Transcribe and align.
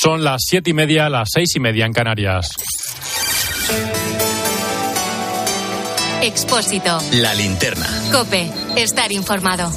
Son 0.00 0.22
las 0.22 0.42
siete 0.46 0.70
y 0.70 0.74
media, 0.74 1.08
las 1.08 1.28
seis 1.32 1.56
y 1.56 1.60
media 1.60 1.84
en 1.84 1.92
Canarias. 1.92 2.50
Expósito. 6.22 6.98
La 7.14 7.34
linterna. 7.34 7.86
Cope. 8.12 8.48
Estar 8.76 9.10
informado. 9.10 9.72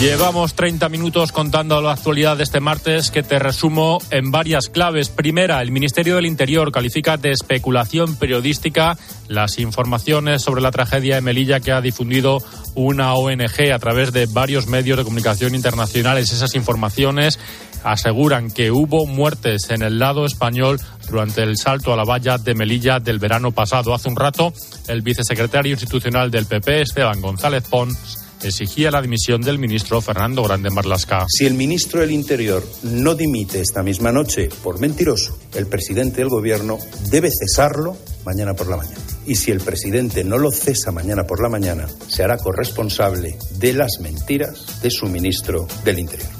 Llevamos 0.00 0.54
30 0.54 0.88
minutos 0.90 1.32
contando 1.32 1.82
la 1.82 1.90
actualidad 1.90 2.36
de 2.36 2.44
este 2.44 2.60
martes 2.60 3.10
que 3.10 3.24
te 3.24 3.40
resumo 3.40 3.98
en 4.12 4.30
varias 4.30 4.68
claves. 4.68 5.08
Primera, 5.08 5.60
el 5.60 5.72
Ministerio 5.72 6.14
del 6.14 6.26
Interior 6.26 6.70
califica 6.70 7.16
de 7.16 7.32
especulación 7.32 8.14
periodística 8.14 8.96
las 9.26 9.58
informaciones 9.58 10.42
sobre 10.42 10.62
la 10.62 10.70
tragedia 10.70 11.16
de 11.16 11.20
Melilla 11.20 11.58
que 11.58 11.72
ha 11.72 11.80
difundido 11.80 12.38
una 12.76 13.14
ONG 13.14 13.72
a 13.74 13.78
través 13.80 14.12
de 14.12 14.26
varios 14.26 14.68
medios 14.68 14.98
de 14.98 15.02
comunicación 15.02 15.56
internacionales. 15.56 16.32
Esas 16.32 16.54
informaciones 16.54 17.40
aseguran 17.82 18.52
que 18.52 18.70
hubo 18.70 19.04
muertes 19.04 19.68
en 19.70 19.82
el 19.82 19.98
lado 19.98 20.26
español 20.26 20.80
durante 21.10 21.42
el 21.42 21.56
salto 21.56 21.92
a 21.92 21.96
la 21.96 22.04
valla 22.04 22.38
de 22.38 22.54
Melilla 22.54 23.00
del 23.00 23.18
verano 23.18 23.50
pasado. 23.50 23.92
Hace 23.92 24.08
un 24.08 24.16
rato, 24.16 24.52
el 24.86 25.02
vicesecretario 25.02 25.72
institucional 25.72 26.30
del 26.30 26.46
PP, 26.46 26.82
Esteban 26.82 27.20
González 27.20 27.64
Pons, 27.68 28.27
exigía 28.42 28.90
la 28.90 29.02
dimisión 29.02 29.40
del 29.40 29.58
ministro 29.58 30.00
Fernando 30.00 30.42
Grande 30.42 30.70
Marlasca. 30.70 31.26
Si 31.28 31.46
el 31.46 31.54
ministro 31.54 32.00
del 32.00 32.10
Interior 32.10 32.64
no 32.82 33.14
dimite 33.14 33.60
esta 33.60 33.82
misma 33.82 34.12
noche 34.12 34.48
por 34.62 34.80
mentiroso, 34.80 35.38
el 35.54 35.66
presidente 35.66 36.18
del 36.18 36.28
Gobierno 36.28 36.78
debe 37.10 37.30
cesarlo 37.30 37.96
mañana 38.24 38.54
por 38.54 38.68
la 38.68 38.76
mañana. 38.76 39.00
Y 39.26 39.34
si 39.34 39.50
el 39.50 39.60
presidente 39.60 40.24
no 40.24 40.38
lo 40.38 40.50
cesa 40.50 40.92
mañana 40.92 41.24
por 41.24 41.42
la 41.42 41.48
mañana, 41.48 41.86
se 42.06 42.22
hará 42.22 42.38
corresponsable 42.38 43.36
de 43.58 43.72
las 43.72 44.00
mentiras 44.00 44.80
de 44.82 44.90
su 44.90 45.06
ministro 45.06 45.66
del 45.84 45.98
Interior. 45.98 46.37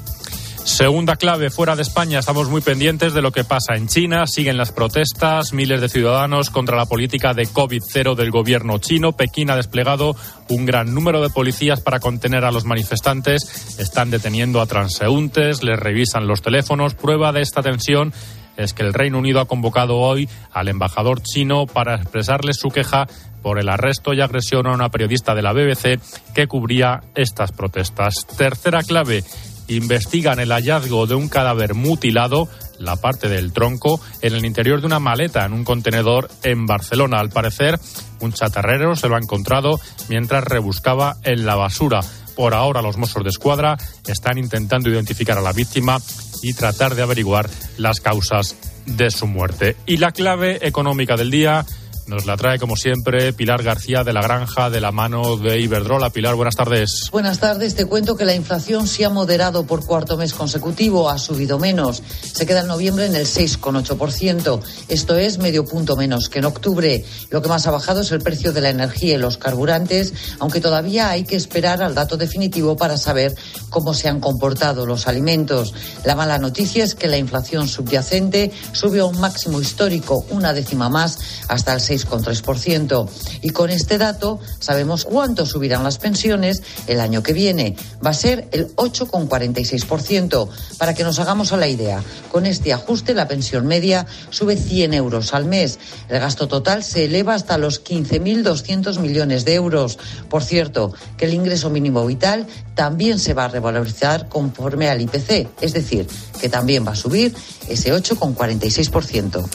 Segunda 0.69 1.15
clave, 1.15 1.49
fuera 1.49 1.75
de 1.75 1.81
España 1.81 2.19
estamos 2.19 2.47
muy 2.47 2.61
pendientes 2.61 3.13
de 3.13 3.23
lo 3.23 3.31
que 3.31 3.43
pasa 3.43 3.75
en 3.75 3.87
China. 3.87 4.27
Siguen 4.27 4.55
las 4.55 4.71
protestas, 4.71 5.51
miles 5.51 5.81
de 5.81 5.89
ciudadanos 5.89 6.51
contra 6.51 6.77
la 6.77 6.85
política 6.85 7.33
de 7.33 7.47
COVID-0 7.47 8.15
del 8.15 8.29
gobierno 8.29 8.77
chino. 8.77 9.11
Pekín 9.11 9.49
ha 9.49 9.55
desplegado 9.55 10.15
un 10.47 10.65
gran 10.65 10.93
número 10.93 11.21
de 11.21 11.31
policías 11.31 11.81
para 11.81 11.99
contener 11.99 12.45
a 12.45 12.51
los 12.51 12.65
manifestantes. 12.65 13.79
Están 13.79 14.11
deteniendo 14.11 14.61
a 14.61 14.67
transeúntes, 14.67 15.63
les 15.63 15.77
revisan 15.77 16.27
los 16.27 16.43
teléfonos. 16.43 16.93
Prueba 16.93 17.33
de 17.33 17.41
esta 17.41 17.61
tensión 17.61 18.13
es 18.55 18.73
que 18.73 18.83
el 18.83 18.93
Reino 18.93 19.17
Unido 19.17 19.41
ha 19.41 19.47
convocado 19.47 19.97
hoy 19.97 20.29
al 20.53 20.67
embajador 20.67 21.21
chino 21.23 21.65
para 21.65 21.95
expresarle 21.95 22.53
su 22.53 22.69
queja 22.69 23.07
por 23.41 23.59
el 23.59 23.69
arresto 23.69 24.13
y 24.13 24.21
agresión 24.21 24.67
a 24.67 24.73
una 24.73 24.89
periodista 24.89 25.33
de 25.33 25.41
la 25.41 25.53
BBC 25.53 25.99
que 26.33 26.47
cubría 26.47 27.01
estas 27.15 27.51
protestas. 27.51 28.27
Tercera 28.37 28.83
clave, 28.83 29.23
investigan 29.69 30.39
el 30.39 30.51
hallazgo 30.51 31.07
de 31.07 31.15
un 31.15 31.29
cadáver 31.29 31.73
mutilado, 31.73 32.49
la 32.77 32.95
parte 32.95 33.29
del 33.29 33.53
tronco, 33.53 34.01
en 34.21 34.33
el 34.33 34.45
interior 34.45 34.79
de 34.81 34.87
una 34.87 34.99
maleta 34.99 35.45
en 35.45 35.53
un 35.53 35.63
contenedor 35.63 36.29
en 36.43 36.65
Barcelona. 36.65 37.19
Al 37.19 37.29
parecer, 37.29 37.79
un 38.19 38.33
chatarrero 38.33 38.95
se 38.95 39.07
lo 39.07 39.15
ha 39.15 39.19
encontrado 39.19 39.79
mientras 40.07 40.43
rebuscaba 40.43 41.17
en 41.23 41.45
la 41.45 41.55
basura. 41.55 42.01
Por 42.35 42.53
ahora, 42.53 42.81
los 42.81 42.97
Mossos 42.97 43.23
de 43.23 43.29
Escuadra 43.29 43.77
están 44.07 44.37
intentando 44.37 44.89
identificar 44.89 45.37
a 45.37 45.41
la 45.41 45.53
víctima 45.53 45.99
y 46.41 46.53
tratar 46.53 46.95
de 46.95 47.01
averiguar 47.01 47.49
las 47.77 47.99
causas 47.99 48.55
de 48.85 49.11
su 49.11 49.27
muerte. 49.27 49.75
Y 49.85 49.97
la 49.97 50.11
clave 50.11 50.65
económica 50.65 51.15
del 51.15 51.31
día 51.31 51.65
nos 52.09 52.25
la 52.25 52.35
trae, 52.35 52.57
como 52.57 52.75
siempre, 52.75 53.33
Pilar 53.33 53.61
García 53.61 54.03
de 54.03 54.13
la 54.13 54.21
Granja 54.21 54.69
de 54.69 54.81
la 54.81 54.91
mano 54.91 55.37
de 55.37 55.59
Iberdrola. 55.59 56.09
Pilar, 56.09 56.35
buenas 56.35 56.55
tardes. 56.55 57.09
Buenas 57.11 57.39
tardes. 57.39 57.75
Te 57.75 57.85
cuento 57.85 58.17
que 58.17 58.25
la 58.25 58.33
inflación 58.33 58.87
se 58.87 59.05
ha 59.05 59.09
moderado 59.09 59.65
por 59.65 59.85
cuarto 59.85 60.17
mes 60.17 60.33
consecutivo, 60.33 61.09
ha 61.09 61.19
subido 61.19 61.59
menos. 61.59 62.01
Se 62.21 62.45
queda 62.47 62.61
en 62.61 62.67
noviembre 62.67 63.05
en 63.05 63.15
el 63.15 63.27
6,8%. 63.27 64.61
Esto 64.87 65.17
es 65.17 65.37
medio 65.37 65.65
punto 65.65 65.95
menos 65.95 66.29
que 66.29 66.39
en 66.39 66.45
octubre. 66.45 67.05
Lo 67.29 67.41
que 67.41 67.49
más 67.49 67.67
ha 67.67 67.71
bajado 67.71 68.01
es 68.01 68.11
el 68.11 68.21
precio 68.21 68.51
de 68.51 68.61
la 68.61 68.69
energía 68.69 69.15
y 69.15 69.19
los 69.19 69.37
carburantes, 69.37 70.13
aunque 70.39 70.61
todavía 70.61 71.11
hay 71.11 71.23
que 71.23 71.35
esperar 71.35 71.83
al 71.83 71.93
dato 71.93 72.17
definitivo 72.17 72.75
para 72.75 72.97
saber 72.97 73.35
cómo 73.69 73.93
se 73.93 74.09
han 74.09 74.19
comportado 74.19 74.87
los 74.87 75.07
alimentos. 75.07 75.75
La 76.03 76.15
mala 76.15 76.39
noticia 76.39 76.83
es 76.83 76.95
que 76.95 77.07
la 77.07 77.17
inflación 77.17 77.67
subyacente 77.67 78.51
subió 78.71 79.03
a 79.03 79.07
un 79.07 79.19
máximo 79.19 79.61
histórico, 79.61 80.25
una 80.31 80.53
décima 80.53 80.89
más, 80.89 81.19
hasta 81.47 81.73
el 81.73 81.81
6 81.81 81.98
6,3%. 82.07 83.09
Y 83.41 83.49
con 83.49 83.69
este 83.69 83.97
dato 83.97 84.39
sabemos 84.59 85.05
cuánto 85.05 85.45
subirán 85.45 85.83
las 85.83 85.97
pensiones 85.97 86.61
el 86.87 86.99
año 86.99 87.23
que 87.23 87.33
viene. 87.33 87.75
Va 88.05 88.11
a 88.11 88.13
ser 88.13 88.47
el 88.51 88.75
8,46%. 88.75 90.49
Para 90.77 90.93
que 90.93 91.03
nos 91.03 91.19
hagamos 91.19 91.51
a 91.51 91.57
la 91.57 91.67
idea, 91.67 92.03
con 92.31 92.45
este 92.45 92.73
ajuste 92.73 93.13
la 93.13 93.27
pensión 93.27 93.67
media 93.67 94.05
sube 94.29 94.55
100 94.55 94.93
euros 94.93 95.33
al 95.33 95.45
mes. 95.45 95.79
El 96.09 96.19
gasto 96.19 96.47
total 96.47 96.83
se 96.83 97.05
eleva 97.05 97.33
hasta 97.33 97.57
los 97.57 97.83
15.200 97.83 98.99
millones 98.99 99.45
de 99.45 99.55
euros. 99.55 99.97
Por 100.29 100.43
cierto, 100.43 100.93
que 101.17 101.25
el 101.25 101.33
ingreso 101.33 101.69
mínimo 101.69 102.05
vital 102.05 102.47
también 102.75 103.19
se 103.19 103.33
va 103.33 103.45
a 103.45 103.49
revalorizar 103.49 104.29
conforme 104.29 104.89
al 104.89 105.01
IPC, 105.01 105.49
es 105.61 105.73
decir, 105.73 106.07
que 106.39 106.49
también 106.49 106.85
va 106.85 106.91
a 106.91 106.95
subir 106.95 107.33
ese 107.67 107.93
8,46%. 107.93 109.47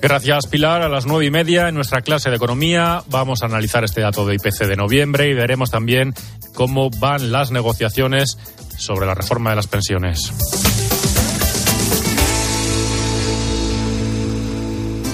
Gracias, 0.00 0.46
Pilar. 0.46 0.82
A 0.82 0.88
las 0.88 1.04
nueve 1.04 1.26
y 1.26 1.30
media 1.30 1.68
en 1.68 1.74
nuestra 1.74 2.00
clase 2.00 2.30
de 2.30 2.36
economía 2.36 3.02
vamos 3.08 3.42
a 3.42 3.46
analizar 3.46 3.84
este 3.84 4.00
dato 4.00 4.26
de 4.26 4.36
IPC 4.36 4.66
de 4.66 4.76
noviembre 4.76 5.28
y 5.28 5.34
veremos 5.34 5.70
también 5.70 6.14
cómo 6.54 6.90
van 6.90 7.30
las 7.32 7.50
negociaciones 7.50 8.38
sobre 8.78 9.06
la 9.06 9.14
reforma 9.14 9.50
de 9.50 9.56
las 9.56 9.66
pensiones. 9.66 10.32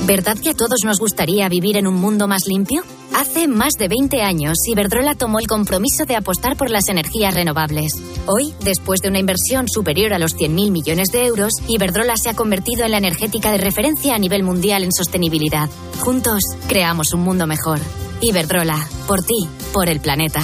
¿Verdad 0.07 0.37
que 0.39 0.51
a 0.51 0.55
todos 0.55 0.85
nos 0.85 1.01
gustaría 1.01 1.49
vivir 1.49 1.77
en 1.77 1.89
un 1.89 1.97
mundo 1.97 2.29
más 2.29 2.47
limpio? 2.47 2.85
Hace 3.17 3.49
más 3.49 3.73
de 3.79 3.89
20 3.89 4.21
años, 4.21 4.59
Iberdrola 4.71 5.15
tomó 5.15 5.39
el 5.39 5.47
compromiso 5.47 6.05
de 6.05 6.17
apostar 6.17 6.55
por 6.55 6.69
las 6.69 6.91
energías 6.91 7.33
renovables. 7.33 7.95
Hoy, 8.27 8.53
después 8.63 9.01
de 9.01 9.09
una 9.09 9.19
inversión 9.19 9.69
superior 9.69 10.13
a 10.13 10.19
los 10.19 10.37
100.000 10.37 10.71
millones 10.71 11.09
de 11.13 11.25
euros, 11.25 11.55
Iberdrola 11.67 12.19
se 12.19 12.29
ha 12.29 12.35
convertido 12.35 12.85
en 12.85 12.91
la 12.91 12.99
energética 12.99 13.51
de 13.51 13.57
referencia 13.57 14.15
a 14.15 14.19
nivel 14.19 14.43
mundial 14.43 14.85
en 14.85 14.93
sostenibilidad. 14.93 15.71
Juntos, 16.01 16.43
creamos 16.69 17.15
un 17.15 17.23
mundo 17.23 17.47
mejor. 17.47 17.79
Iberdrola, 18.21 18.87
por 19.07 19.23
ti, 19.23 19.49
por 19.73 19.89
el 19.89 20.01
planeta. 20.01 20.43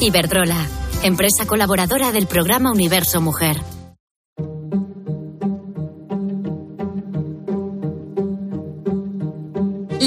Iberdrola, 0.00 0.66
empresa 1.02 1.46
colaboradora 1.46 2.12
del 2.12 2.26
programa 2.26 2.70
Universo 2.70 3.22
Mujer. 3.22 3.56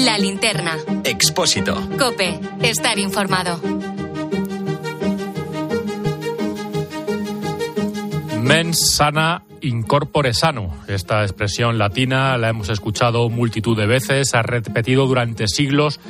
La 0.04 0.18
linterna. 0.18 0.76
Expósito. 1.02 1.74
Cope. 1.98 2.38
Estar 2.60 2.98
informado. 2.98 3.58
Mens 8.42 8.94
sana 8.94 9.44
incorpore 9.62 10.34
sano. 10.34 10.74
Esta 10.88 11.22
expresión 11.22 11.78
latina 11.78 12.36
la 12.36 12.50
hemos 12.50 12.68
escuchado 12.68 13.30
multitud 13.30 13.78
de 13.78 13.86
veces, 13.86 14.34
ha 14.34 14.42
repetido 14.42 15.06
durante 15.06 15.48
siglos 15.48 16.00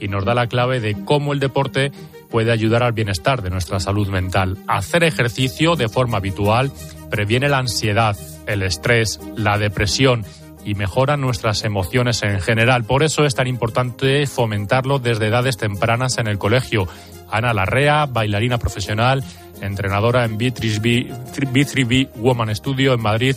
y 0.00 0.08
nos 0.08 0.24
da 0.24 0.34
la 0.34 0.48
clave 0.48 0.80
de 0.80 1.04
cómo 1.04 1.32
el 1.32 1.38
deporte 1.38 1.92
puede 2.30 2.50
ayudar 2.50 2.82
al 2.82 2.92
bienestar 2.92 3.42
de 3.42 3.50
nuestra 3.50 3.78
salud 3.78 4.08
mental. 4.08 4.58
Hacer 4.66 5.04
ejercicio 5.04 5.76
de 5.76 5.88
forma 5.88 6.16
habitual 6.16 6.72
previene 7.08 7.48
la 7.48 7.58
ansiedad, 7.58 8.16
el 8.48 8.64
estrés, 8.64 9.20
la 9.36 9.58
depresión 9.58 10.24
y 10.64 10.74
mejora 10.74 11.16
nuestras 11.16 11.64
emociones 11.64 12.22
en 12.22 12.40
general. 12.40 12.84
Por 12.84 13.02
eso 13.02 13.24
es 13.24 13.34
tan 13.34 13.46
importante 13.46 14.26
fomentarlo 14.26 14.98
desde 14.98 15.28
edades 15.28 15.56
tempranas 15.56 16.18
en 16.18 16.26
el 16.26 16.38
colegio. 16.38 16.88
Ana 17.30 17.52
Larrea, 17.52 18.06
bailarina 18.06 18.58
profesional, 18.58 19.22
entrenadora 19.60 20.24
en 20.24 20.38
B3B, 20.38 22.10
Woman 22.16 22.54
Studio 22.54 22.94
en 22.94 23.00
Madrid, 23.00 23.36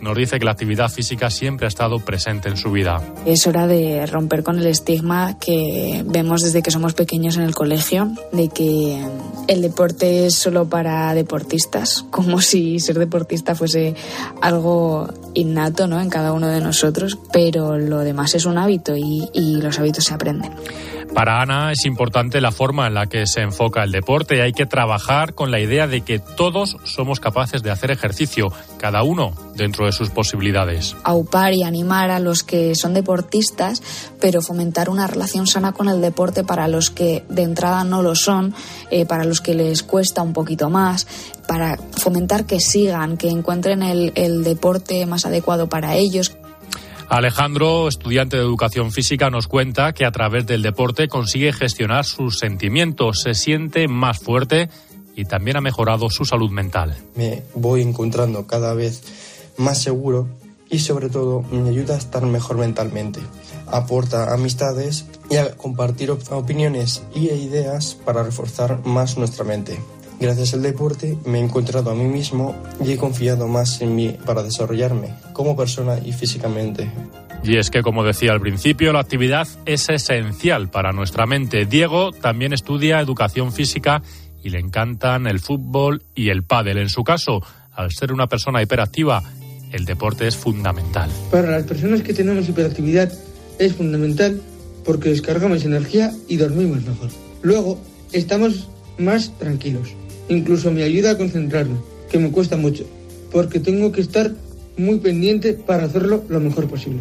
nos 0.00 0.16
dice 0.16 0.38
que 0.38 0.44
la 0.44 0.52
actividad 0.52 0.88
física 0.88 1.30
siempre 1.30 1.66
ha 1.66 1.68
estado 1.68 1.98
presente 2.00 2.48
en 2.48 2.56
su 2.56 2.70
vida. 2.70 3.02
Es 3.26 3.46
hora 3.46 3.66
de 3.66 4.06
romper 4.06 4.42
con 4.42 4.58
el 4.58 4.66
estigma 4.66 5.38
que 5.38 6.04
vemos 6.06 6.42
desde 6.42 6.62
que 6.62 6.70
somos 6.70 6.94
pequeños 6.94 7.36
en 7.36 7.42
el 7.42 7.54
colegio, 7.54 8.12
de 8.32 8.48
que 8.48 9.04
el 9.48 9.62
deporte 9.62 10.26
es 10.26 10.34
solo 10.34 10.68
para 10.68 11.12
deportistas, 11.14 12.04
como 12.10 12.40
si 12.40 12.80
ser 12.80 12.98
deportista 12.98 13.54
fuese 13.54 13.94
algo 14.40 15.08
innato 15.34 15.86
¿no? 15.86 16.00
en 16.00 16.10
cada 16.10 16.32
uno 16.32 16.48
de 16.48 16.60
nosotros, 16.60 17.18
pero 17.32 17.78
lo 17.78 18.00
demás 18.00 18.34
es 18.34 18.44
un 18.44 18.58
hábito 18.58 18.96
y, 18.96 19.28
y 19.32 19.60
los 19.60 19.78
hábitos 19.78 20.04
se 20.04 20.14
aprenden. 20.14 20.50
Para 21.14 21.40
Ana 21.40 21.72
es 21.72 21.84
importante 21.84 22.40
la 22.40 22.52
forma 22.52 22.86
en 22.86 22.94
la 22.94 23.06
que 23.06 23.26
se 23.26 23.40
enfoca 23.40 23.82
el 23.82 23.90
deporte. 23.90 24.42
Hay 24.42 24.52
que 24.52 24.66
trabajar 24.66 25.34
con 25.34 25.50
la 25.50 25.58
idea 25.58 25.86
de 25.86 26.02
que 26.02 26.18
todos 26.18 26.76
somos 26.84 27.18
capaces 27.18 27.62
de 27.62 27.70
hacer 27.70 27.90
ejercicio, 27.90 28.52
cada 28.78 29.02
uno 29.02 29.32
dentro 29.54 29.86
de 29.86 29.92
sus 29.92 30.10
posibilidades. 30.10 30.94
Aupar 31.02 31.54
y 31.54 31.64
animar 31.64 32.10
a 32.10 32.20
los 32.20 32.42
que 32.44 32.74
son 32.74 32.94
deportistas, 32.94 33.82
pero 34.20 34.42
fomentar 34.42 34.90
una 34.90 35.06
relación 35.06 35.46
sana 35.46 35.72
con 35.72 35.88
el 35.88 36.00
deporte 36.00 36.44
para 36.44 36.68
los 36.68 36.90
que 36.90 37.24
de 37.28 37.42
entrada 37.42 37.84
no 37.84 38.02
lo 38.02 38.14
son, 38.14 38.54
eh, 38.90 39.04
para 39.04 39.24
los 39.24 39.40
que 39.40 39.54
les 39.54 39.82
cuesta 39.82 40.22
un 40.22 40.32
poquito 40.32 40.70
más, 40.70 41.06
para 41.48 41.76
fomentar 41.96 42.44
que 42.44 42.60
sigan, 42.60 43.16
que 43.16 43.28
encuentren 43.28 43.82
el, 43.82 44.12
el 44.14 44.44
deporte 44.44 45.04
más 45.06 45.26
adecuado 45.26 45.68
para 45.68 45.96
ellos. 45.96 46.36
Alejandro, 47.08 47.88
estudiante 47.88 48.36
de 48.36 48.42
educación 48.42 48.92
física, 48.92 49.30
nos 49.30 49.48
cuenta 49.48 49.94
que 49.94 50.04
a 50.04 50.12
través 50.12 50.46
del 50.46 50.60
deporte 50.60 51.08
consigue 51.08 51.54
gestionar 51.54 52.04
sus 52.04 52.38
sentimientos, 52.38 53.22
se 53.22 53.32
siente 53.32 53.88
más 53.88 54.18
fuerte 54.18 54.68
y 55.16 55.24
también 55.24 55.56
ha 55.56 55.62
mejorado 55.62 56.10
su 56.10 56.26
salud 56.26 56.50
mental. 56.50 56.96
Me 57.16 57.44
voy 57.54 57.80
encontrando 57.80 58.46
cada 58.46 58.74
vez 58.74 59.02
más 59.56 59.78
seguro 59.78 60.28
y 60.68 60.80
sobre 60.80 61.08
todo 61.08 61.42
me 61.50 61.70
ayuda 61.70 61.94
a 61.94 61.98
estar 61.98 62.26
mejor 62.26 62.58
mentalmente. 62.58 63.20
Aporta 63.66 64.34
amistades 64.34 65.06
y 65.30 65.36
a 65.36 65.56
compartir 65.56 66.10
opiniones 66.10 67.02
y 67.14 67.30
ideas 67.30 67.96
para 68.04 68.22
reforzar 68.22 68.84
más 68.84 69.16
nuestra 69.16 69.44
mente. 69.44 69.78
Gracias 70.20 70.54
al 70.54 70.62
deporte 70.62 71.16
me 71.24 71.38
he 71.38 71.42
encontrado 71.42 71.90
a 71.90 71.94
mí 71.94 72.04
mismo 72.04 72.56
y 72.84 72.92
he 72.92 72.96
confiado 72.96 73.46
más 73.46 73.80
en 73.80 73.94
mí 73.94 74.16
para 74.26 74.42
desarrollarme 74.42 75.14
como 75.32 75.56
persona 75.56 75.98
y 76.04 76.12
físicamente. 76.12 76.90
Y 77.44 77.56
es 77.56 77.70
que, 77.70 77.82
como 77.82 78.02
decía 78.02 78.32
al 78.32 78.40
principio, 78.40 78.92
la 78.92 79.00
actividad 79.00 79.46
es 79.64 79.88
esencial 79.88 80.70
para 80.70 80.92
nuestra 80.92 81.24
mente. 81.26 81.66
Diego 81.66 82.10
también 82.10 82.52
estudia 82.52 83.00
educación 83.00 83.52
física 83.52 84.02
y 84.42 84.50
le 84.50 84.58
encantan 84.58 85.26
el 85.26 85.38
fútbol 85.38 86.02
y 86.16 86.30
el 86.30 86.42
pádel. 86.42 86.78
En 86.78 86.88
su 86.88 87.04
caso, 87.04 87.40
al 87.72 87.92
ser 87.92 88.12
una 88.12 88.26
persona 88.26 88.60
hiperactiva, 88.60 89.22
el 89.72 89.84
deporte 89.84 90.26
es 90.26 90.36
fundamental. 90.36 91.10
Para 91.30 91.50
las 91.50 91.64
personas 91.64 92.02
que 92.02 92.12
tenemos 92.12 92.48
hiperactividad 92.48 93.12
es 93.58 93.74
fundamental 93.74 94.40
porque 94.84 95.10
descargamos 95.10 95.64
energía 95.64 96.12
y 96.26 96.38
dormimos 96.38 96.84
mejor. 96.84 97.10
Luego, 97.42 97.78
estamos 98.12 98.68
más 98.98 99.36
tranquilos. 99.38 99.94
Incluso 100.28 100.70
me 100.70 100.82
ayuda 100.82 101.12
a 101.12 101.16
concentrarme, 101.18 101.76
que 102.10 102.18
me 102.18 102.30
cuesta 102.30 102.56
mucho, 102.56 102.84
porque 103.32 103.60
tengo 103.60 103.92
que 103.92 104.00
estar 104.00 104.30
muy 104.76 104.98
pendiente 104.98 105.54
para 105.54 105.84
hacerlo 105.84 106.24
lo 106.28 106.40
mejor 106.40 106.68
posible. 106.68 107.00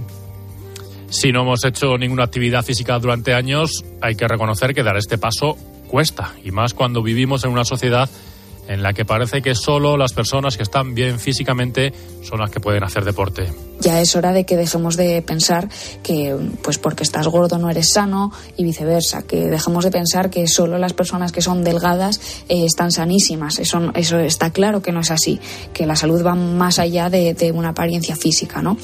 Si 1.09 1.31
no 1.31 1.43
hemos 1.43 1.63
hecho 1.63 1.97
ninguna 1.97 2.25
actividad 2.25 2.63
física 2.63 2.99
durante 2.99 3.33
años, 3.33 3.85
hay 4.01 4.15
que 4.15 4.27
reconocer 4.27 4.73
que 4.73 4.83
dar 4.83 4.97
este 4.97 5.17
paso 5.17 5.57
cuesta, 5.87 6.35
y 6.43 6.51
más 6.51 6.73
cuando 6.73 7.01
vivimos 7.01 7.43
en 7.45 7.51
una 7.51 7.63
sociedad 7.63 8.09
en 8.67 8.83
la 8.83 8.93
que 8.93 9.05
parece 9.05 9.41
que 9.41 9.55
solo 9.55 9.97
las 9.97 10.13
personas 10.13 10.57
que 10.57 10.63
están 10.63 10.93
bien 10.93 11.19
físicamente 11.19 11.93
son 12.23 12.39
las 12.39 12.51
que 12.51 12.59
pueden 12.59 12.83
hacer 12.83 13.05
deporte. 13.05 13.51
Ya 13.79 14.01
es 14.01 14.15
hora 14.15 14.33
de 14.33 14.43
que 14.43 14.57
dejemos 14.57 14.97
de 14.97 15.21
pensar 15.21 15.69
que 16.03 16.35
pues 16.63 16.77
porque 16.77 17.03
estás 17.03 17.27
gordo 17.27 17.57
no 17.57 17.69
eres 17.69 17.91
sano 17.93 18.31
y 18.57 18.63
viceversa, 18.63 19.21
que 19.21 19.47
dejemos 19.47 19.83
de 19.83 19.91
pensar 19.91 20.29
que 20.29 20.47
solo 20.47 20.77
las 20.77 20.93
personas 20.93 21.31
que 21.31 21.41
son 21.41 21.63
delgadas 21.63 22.19
eh, 22.49 22.65
están 22.65 22.91
sanísimas. 22.91 23.59
Eso, 23.59 23.91
eso 23.93 24.19
está 24.19 24.49
claro 24.51 24.81
que 24.81 24.91
no 24.91 25.01
es 25.01 25.11
así, 25.11 25.39
que 25.73 25.85
la 25.85 25.95
salud 25.95 26.25
va 26.25 26.35
más 26.35 26.79
allá 26.79 27.09
de, 27.09 27.33
de 27.33 27.51
una 27.51 27.69
apariencia 27.69 28.15
física, 28.15 28.61
¿no? 28.61 28.77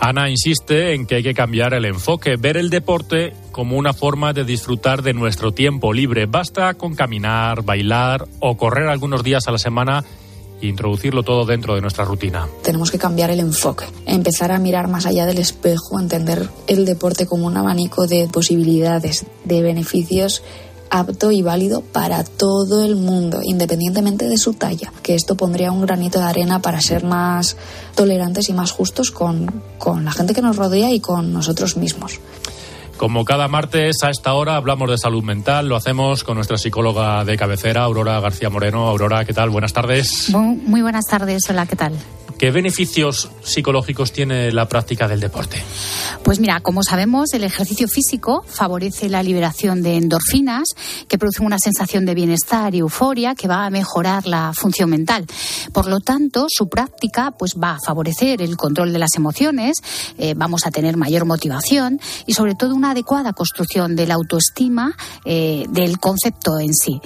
Ana 0.00 0.28
insiste 0.30 0.94
en 0.94 1.06
que 1.06 1.16
hay 1.16 1.22
que 1.22 1.34
cambiar 1.34 1.74
el 1.74 1.84
enfoque, 1.84 2.36
ver 2.36 2.56
el 2.56 2.70
deporte 2.70 3.34
como 3.52 3.76
una 3.76 3.92
forma 3.92 4.32
de 4.32 4.44
disfrutar 4.44 5.02
de 5.02 5.14
nuestro 5.14 5.52
tiempo 5.52 5.92
libre. 5.92 6.26
Basta 6.26 6.74
con 6.74 6.94
caminar, 6.94 7.62
bailar 7.62 8.26
o 8.40 8.56
correr 8.56 8.88
algunos 8.88 9.22
días 9.22 9.46
a 9.46 9.52
la 9.52 9.58
semana 9.58 10.04
e 10.60 10.66
introducirlo 10.66 11.22
todo 11.22 11.44
dentro 11.44 11.74
de 11.74 11.80
nuestra 11.80 12.04
rutina. 12.04 12.48
Tenemos 12.62 12.90
que 12.90 12.98
cambiar 12.98 13.30
el 13.30 13.40
enfoque, 13.40 13.84
empezar 14.06 14.52
a 14.52 14.58
mirar 14.58 14.88
más 14.88 15.06
allá 15.06 15.26
del 15.26 15.38
espejo, 15.38 15.98
entender 15.98 16.48
el 16.66 16.84
deporte 16.84 17.26
como 17.26 17.46
un 17.46 17.56
abanico 17.56 18.06
de 18.06 18.28
posibilidades, 18.28 19.26
de 19.44 19.62
beneficios 19.62 20.42
apto 20.92 21.32
y 21.32 21.40
válido 21.40 21.80
para 21.80 22.22
todo 22.22 22.84
el 22.84 22.96
mundo, 22.96 23.40
independientemente 23.42 24.28
de 24.28 24.36
su 24.36 24.52
talla, 24.52 24.92
que 25.02 25.14
esto 25.14 25.36
pondría 25.36 25.72
un 25.72 25.80
granito 25.80 26.18
de 26.18 26.26
arena 26.26 26.60
para 26.60 26.82
ser 26.82 27.02
más 27.02 27.56
tolerantes 27.94 28.50
y 28.50 28.52
más 28.52 28.72
justos 28.72 29.10
con, 29.10 29.62
con 29.78 30.04
la 30.04 30.12
gente 30.12 30.34
que 30.34 30.42
nos 30.42 30.56
rodea 30.56 30.92
y 30.92 31.00
con 31.00 31.32
nosotros 31.32 31.78
mismos. 31.78 32.20
Como 32.98 33.24
cada 33.24 33.48
martes 33.48 33.96
a 34.04 34.10
esta 34.10 34.34
hora 34.34 34.56
hablamos 34.56 34.90
de 34.90 34.98
salud 34.98 35.24
mental, 35.24 35.66
lo 35.66 35.76
hacemos 35.76 36.24
con 36.24 36.36
nuestra 36.36 36.58
psicóloga 36.58 37.24
de 37.24 37.38
cabecera, 37.38 37.84
Aurora 37.84 38.20
García 38.20 38.50
Moreno. 38.50 38.86
Aurora, 38.86 39.24
¿qué 39.24 39.32
tal? 39.32 39.48
Buenas 39.48 39.72
tardes. 39.72 40.30
Muy 40.30 40.82
buenas 40.82 41.06
tardes, 41.06 41.42
hola, 41.48 41.64
¿qué 41.66 41.74
tal? 41.74 41.94
¿Qué 42.42 42.50
beneficios 42.50 43.30
psicológicos 43.44 44.10
tiene 44.10 44.50
la 44.50 44.66
práctica 44.66 45.06
del 45.06 45.20
deporte? 45.20 45.62
Pues 46.24 46.40
mira, 46.40 46.58
como 46.58 46.82
sabemos, 46.82 47.34
el 47.34 47.44
ejercicio 47.44 47.86
físico 47.86 48.44
favorece 48.48 49.08
la 49.08 49.22
liberación 49.22 49.80
de 49.80 49.96
endorfinas 49.96 50.70
que 51.06 51.18
producen 51.18 51.46
una 51.46 51.60
sensación 51.60 52.04
de 52.04 52.16
bienestar 52.16 52.74
y 52.74 52.78
euforia 52.78 53.36
que 53.36 53.46
va 53.46 53.64
a 53.64 53.70
mejorar 53.70 54.26
la 54.26 54.52
función 54.56 54.90
mental. 54.90 55.24
Por 55.72 55.86
lo 55.86 56.00
tanto, 56.00 56.46
su 56.48 56.68
práctica 56.68 57.30
pues 57.30 57.52
va 57.54 57.76
a 57.76 57.78
favorecer 57.78 58.42
el 58.42 58.56
control 58.56 58.92
de 58.92 58.98
las 58.98 59.14
emociones, 59.14 59.76
eh, 60.18 60.34
vamos 60.36 60.66
a 60.66 60.72
tener 60.72 60.96
mayor 60.96 61.26
motivación 61.26 62.00
y 62.26 62.34
sobre 62.34 62.56
todo 62.56 62.74
una 62.74 62.90
adecuada 62.90 63.34
construcción 63.34 63.94
de 63.94 64.08
la 64.08 64.14
autoestima 64.14 64.96
eh, 65.24 65.66
del 65.68 66.00
concepto 66.00 66.58
en 66.58 66.74
sí. 66.74 67.00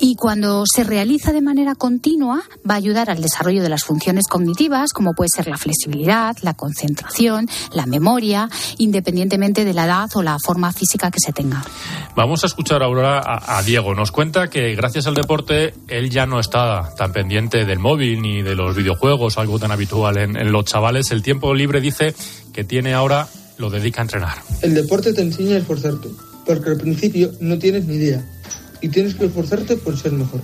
Y 0.00 0.16
cuando 0.16 0.64
se 0.66 0.82
realiza 0.82 1.32
de 1.32 1.40
manera 1.40 1.76
continua, 1.76 2.42
va 2.68 2.74
a 2.74 2.78
ayudar 2.78 3.10
al 3.10 3.22
desarrollo 3.22 3.62
de 3.62 3.68
las 3.68 3.84
funciones 3.84 4.26
cognitivas 4.26 4.71
como 4.92 5.12
puede 5.12 5.28
ser 5.34 5.48
la 5.48 5.58
flexibilidad, 5.58 6.36
la 6.42 6.54
concentración, 6.54 7.48
la 7.72 7.86
memoria, 7.86 8.48
independientemente 8.78 9.64
de 9.64 9.74
la 9.74 9.84
edad 9.84 10.10
o 10.14 10.22
la 10.22 10.38
forma 10.38 10.72
física 10.72 11.10
que 11.10 11.18
se 11.20 11.32
tenga. 11.32 11.62
Vamos 12.16 12.42
a 12.42 12.46
escuchar 12.46 12.82
ahora 12.82 13.20
a, 13.24 13.62
Diego. 13.62 13.94
Nos 13.94 14.10
cuenta 14.10 14.48
que 14.48 14.74
gracias 14.74 15.06
al 15.06 15.14
deporte 15.14 15.74
él 15.88 16.10
ya 16.10 16.26
no 16.26 16.40
está 16.40 16.94
tan 16.96 17.12
pendiente 17.12 17.64
del 17.64 17.78
móvil 17.78 18.22
ni 18.22 18.42
de 18.42 18.54
los 18.54 18.74
videojuegos, 18.74 19.38
algo 19.38 19.58
tan 19.58 19.72
habitual 19.72 20.16
en, 20.16 20.36
en 20.36 20.52
los 20.52 20.64
chavales. 20.64 21.10
El 21.10 21.22
tiempo 21.22 21.54
libre 21.54 21.80
dice 21.80 22.14
que 22.52 22.64
tiene 22.64 22.94
ahora 22.94 23.28
lo 23.58 23.68
dedica 23.68 24.00
a 24.00 24.04
entrenar. 24.04 24.38
El 24.62 24.74
deporte 24.74 25.12
te 25.12 25.20
enseña 25.20 25.56
a 25.56 25.58
esforzarte, 25.58 26.08
porque 26.46 26.70
al 26.70 26.78
principio 26.78 27.30
no 27.40 27.58
tienes 27.58 27.84
ni 27.84 27.96
idea 27.96 28.24
y 28.80 28.88
tienes 28.88 29.14
que 29.14 29.26
esforzarte 29.26 29.76
por 29.76 29.98
ser 29.98 30.12
mejor. 30.12 30.40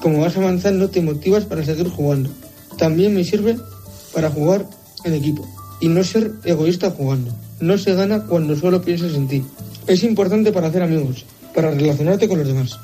Como 0.00 0.20
vas 0.20 0.36
avanzando 0.36 0.88
te 0.88 1.02
motivas 1.02 1.44
para 1.44 1.64
seguir 1.64 1.88
jugando. 1.88 2.30
También 2.78 3.14
me 3.14 3.24
sirve 3.24 3.56
para 4.14 4.30
jugar 4.30 4.66
en 5.04 5.14
equipo 5.14 5.46
y 5.80 5.88
no 5.88 6.04
ser 6.04 6.32
egoísta 6.44 6.90
jugando. 6.90 7.32
No 7.60 7.78
se 7.78 7.94
gana 7.94 8.24
cuando 8.24 8.56
solo 8.56 8.82
piensas 8.82 9.14
en 9.14 9.28
ti. 9.28 9.44
Es 9.86 10.04
importante 10.04 10.52
para 10.52 10.68
hacer 10.68 10.82
amigos, 10.82 11.24
para 11.54 11.70
relacionarte 11.70 12.28
con 12.28 12.38
los 12.38 12.46
demás. 12.46 12.78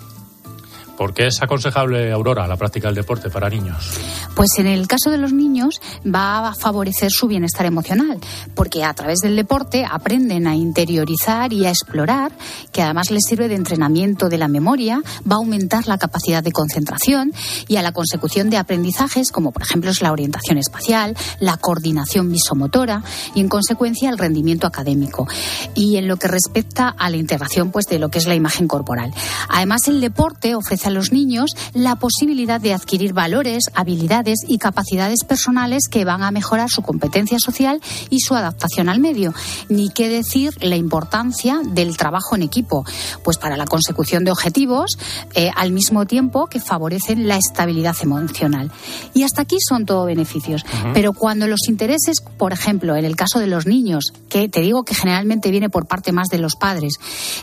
¿Por 0.98 1.14
qué 1.14 1.28
es 1.28 1.40
aconsejable, 1.40 2.10
Aurora, 2.10 2.48
la 2.48 2.56
práctica 2.56 2.88
del 2.88 2.96
deporte 2.96 3.30
para 3.30 3.48
niños? 3.48 3.88
Pues 4.34 4.58
en 4.58 4.66
el 4.66 4.88
caso 4.88 5.12
de 5.12 5.18
los 5.18 5.32
niños 5.32 5.80
va 6.04 6.48
a 6.48 6.54
favorecer 6.54 7.12
su 7.12 7.28
bienestar 7.28 7.66
emocional, 7.66 8.18
porque 8.56 8.82
a 8.82 8.92
través 8.94 9.20
del 9.20 9.36
deporte 9.36 9.86
aprenden 9.88 10.48
a 10.48 10.56
interiorizar 10.56 11.52
y 11.52 11.66
a 11.66 11.70
explorar, 11.70 12.32
que 12.72 12.82
además 12.82 13.12
les 13.12 13.22
sirve 13.28 13.46
de 13.46 13.54
entrenamiento 13.54 14.28
de 14.28 14.38
la 14.38 14.48
memoria, 14.48 15.00
va 15.20 15.36
a 15.36 15.38
aumentar 15.38 15.86
la 15.86 15.98
capacidad 15.98 16.42
de 16.42 16.50
concentración 16.50 17.32
y 17.68 17.76
a 17.76 17.82
la 17.82 17.92
consecución 17.92 18.50
de 18.50 18.56
aprendizajes 18.56 19.30
como 19.30 19.52
por 19.52 19.62
ejemplo 19.62 19.92
es 19.92 20.02
la 20.02 20.10
orientación 20.10 20.58
espacial, 20.58 21.16
la 21.38 21.58
coordinación 21.58 22.32
visomotora 22.32 23.04
y 23.36 23.40
en 23.40 23.48
consecuencia 23.48 24.10
el 24.10 24.18
rendimiento 24.18 24.66
académico. 24.66 25.28
Y 25.76 25.96
en 25.96 26.08
lo 26.08 26.16
que 26.16 26.26
respecta 26.26 26.88
a 26.88 27.08
la 27.08 27.18
integración 27.18 27.70
pues 27.70 27.86
de 27.86 28.00
lo 28.00 28.08
que 28.08 28.18
es 28.18 28.26
la 28.26 28.34
imagen 28.34 28.66
corporal. 28.66 29.14
Además 29.48 29.86
el 29.86 30.00
deporte 30.00 30.56
ofrece 30.56 30.87
a 30.88 30.90
los 30.90 31.12
niños 31.12 31.52
la 31.74 31.96
posibilidad 31.96 32.60
de 32.60 32.74
adquirir 32.74 33.12
valores, 33.12 33.64
habilidades 33.74 34.38
y 34.46 34.58
capacidades 34.58 35.24
personales 35.24 35.84
que 35.88 36.04
van 36.04 36.22
a 36.22 36.30
mejorar 36.30 36.68
su 36.70 36.82
competencia 36.82 37.38
social 37.38 37.80
y 38.10 38.20
su 38.20 38.34
adaptación 38.34 38.88
al 38.88 38.98
medio. 38.98 39.32
Ni 39.68 39.90
qué 39.90 40.08
decir 40.08 40.54
la 40.60 40.76
importancia 40.76 41.60
del 41.64 41.96
trabajo 41.96 42.36
en 42.36 42.42
equipo, 42.42 42.84
pues 43.22 43.38
para 43.38 43.56
la 43.56 43.66
consecución 43.66 44.24
de 44.24 44.30
objetivos, 44.30 44.98
eh, 45.34 45.50
al 45.54 45.72
mismo 45.72 46.06
tiempo 46.06 46.46
que 46.46 46.60
favorecen 46.60 47.28
la 47.28 47.36
estabilidad 47.36 47.96
emocional. 48.02 48.70
Y 49.14 49.22
hasta 49.22 49.42
aquí 49.42 49.58
son 49.60 49.86
todo 49.86 50.04
beneficios. 50.04 50.64
Pero 50.94 51.12
cuando 51.12 51.46
los 51.46 51.68
intereses, 51.68 52.20
por 52.20 52.52
ejemplo, 52.52 52.96
en 52.96 53.04
el 53.04 53.16
caso 53.16 53.38
de 53.38 53.46
los 53.46 53.66
niños, 53.66 54.12
que 54.28 54.48
te 54.48 54.60
digo 54.60 54.84
que 54.84 54.94
generalmente 54.94 55.50
viene 55.50 55.70
por 55.70 55.86
parte 55.86 56.12
más 56.12 56.28
de 56.28 56.38
los 56.38 56.56
padres, 56.56 56.94